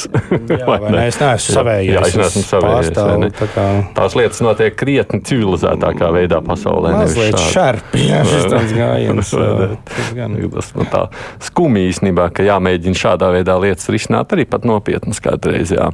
Jā, 0.52 0.66
vai 0.70 0.80
ne? 0.92 1.06
Es 1.08 1.20
neesmu 1.22 1.56
savējais, 1.56 1.94
Jā, 1.96 2.04
es 2.10 2.18
neesmu 2.20 2.44
es 2.44 2.50
savējais. 2.52 2.76
vai 2.76 2.84
pārstāvu 2.90 3.18
ne? 3.24 3.30
tā 3.40 3.48
kā- 3.54 3.68
Tās 3.96 4.18
lietas 4.20 4.44
notiek 4.44 4.76
krietni 4.80 5.22
civilizētākā 5.32 6.12
veidā 6.18 6.42
pasaulē. 6.44 6.92
Mazliet 7.00 7.40
šarpi, 7.54 8.06
jā, 8.12 8.22
šis 8.28 8.36
Vai 8.36 8.44
ne? 8.44 8.56
tāds 8.58 8.76
gājiens, 8.82 9.34
Vai 9.40 10.30
ne? 10.36 10.52
Tas 10.60 10.74
man 10.76 10.92
tā 10.92 11.06
skumji 11.50 11.88
īstenībā, 11.94 12.28
ka 12.36 12.44
jāmēģina 12.44 13.04
šādā 13.06 13.32
veidā 13.40 13.56
lietas 13.64 13.88
risināt 13.94 14.36
arī 14.36 14.44
pat 14.52 14.68
nopietnas 14.68 15.24
kādreiz. 15.24 15.72
Jā. 15.76 15.92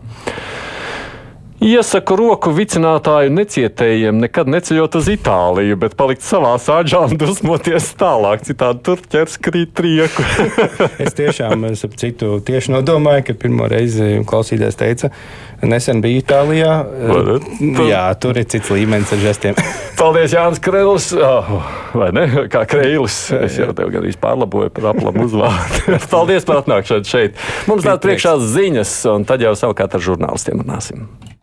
Iesaku 1.66 2.14
roku 2.20 2.52
vicinātāju 2.54 3.32
necietējiem 3.34 4.20
nekad 4.22 4.50
neceļot 4.54 4.98
uz 5.00 5.08
Itāliju, 5.10 5.80
bet 5.82 5.96
palikt 5.98 6.22
savā 6.22 6.52
sāģā 6.62 7.00
un 7.08 7.18
dusmoties 7.18 7.88
tālāk. 7.98 8.44
Citādi 8.46 8.84
tur 8.86 9.02
ķers 9.02 9.40
krīt 9.42 9.74
trieku. 9.74 10.22
Es 11.06 11.18
tiešām, 11.18 11.66
es 11.72 11.82
ap 11.88 11.98
citu, 11.98 12.38
tieši 12.46 12.76
nodomāju, 12.76 13.26
ka 13.26 13.38
pirmo 13.42 13.66
reizi 13.72 14.22
klausītājs 14.30 14.78
teica, 14.78 15.10
nesen 15.66 16.06
biju 16.06 16.22
Itālijā. 16.22 16.78
Jā, 17.90 18.06
tur 18.22 18.38
ir 18.38 18.46
cits 18.54 18.70
līmenis 18.70 19.18
ar 19.18 19.26
žestiem. 19.26 19.58
Paldies, 20.00 20.38
Jānis 20.38 20.62
Kreilis. 20.62 21.12
Oh, 21.18 21.66
vai 21.98 22.14
ne? 22.14 22.28
Kā 22.54 22.68
Kreilis. 22.70 23.24
Es 23.42 23.58
jau 23.58 23.74
tev 23.74 23.90
gandrīz 23.96 24.22
pārlaboju 24.22 24.70
par 24.76 24.92
aplamu 24.94 25.26
uzvārdu. 25.26 25.98
Paldies 26.14 26.46
par 26.46 26.62
atnākšanu 26.62 27.10
šeit. 27.10 27.46
Mums 27.66 27.90
nāk 27.90 28.06
priekšā 28.06 28.38
ziņas, 28.54 29.00
un 29.18 29.26
tad 29.26 29.42
jau 29.42 29.58
savukārt 29.58 29.98
ar 29.98 30.12
žurnālistiem 30.14 30.62
runāsim. 30.62 31.08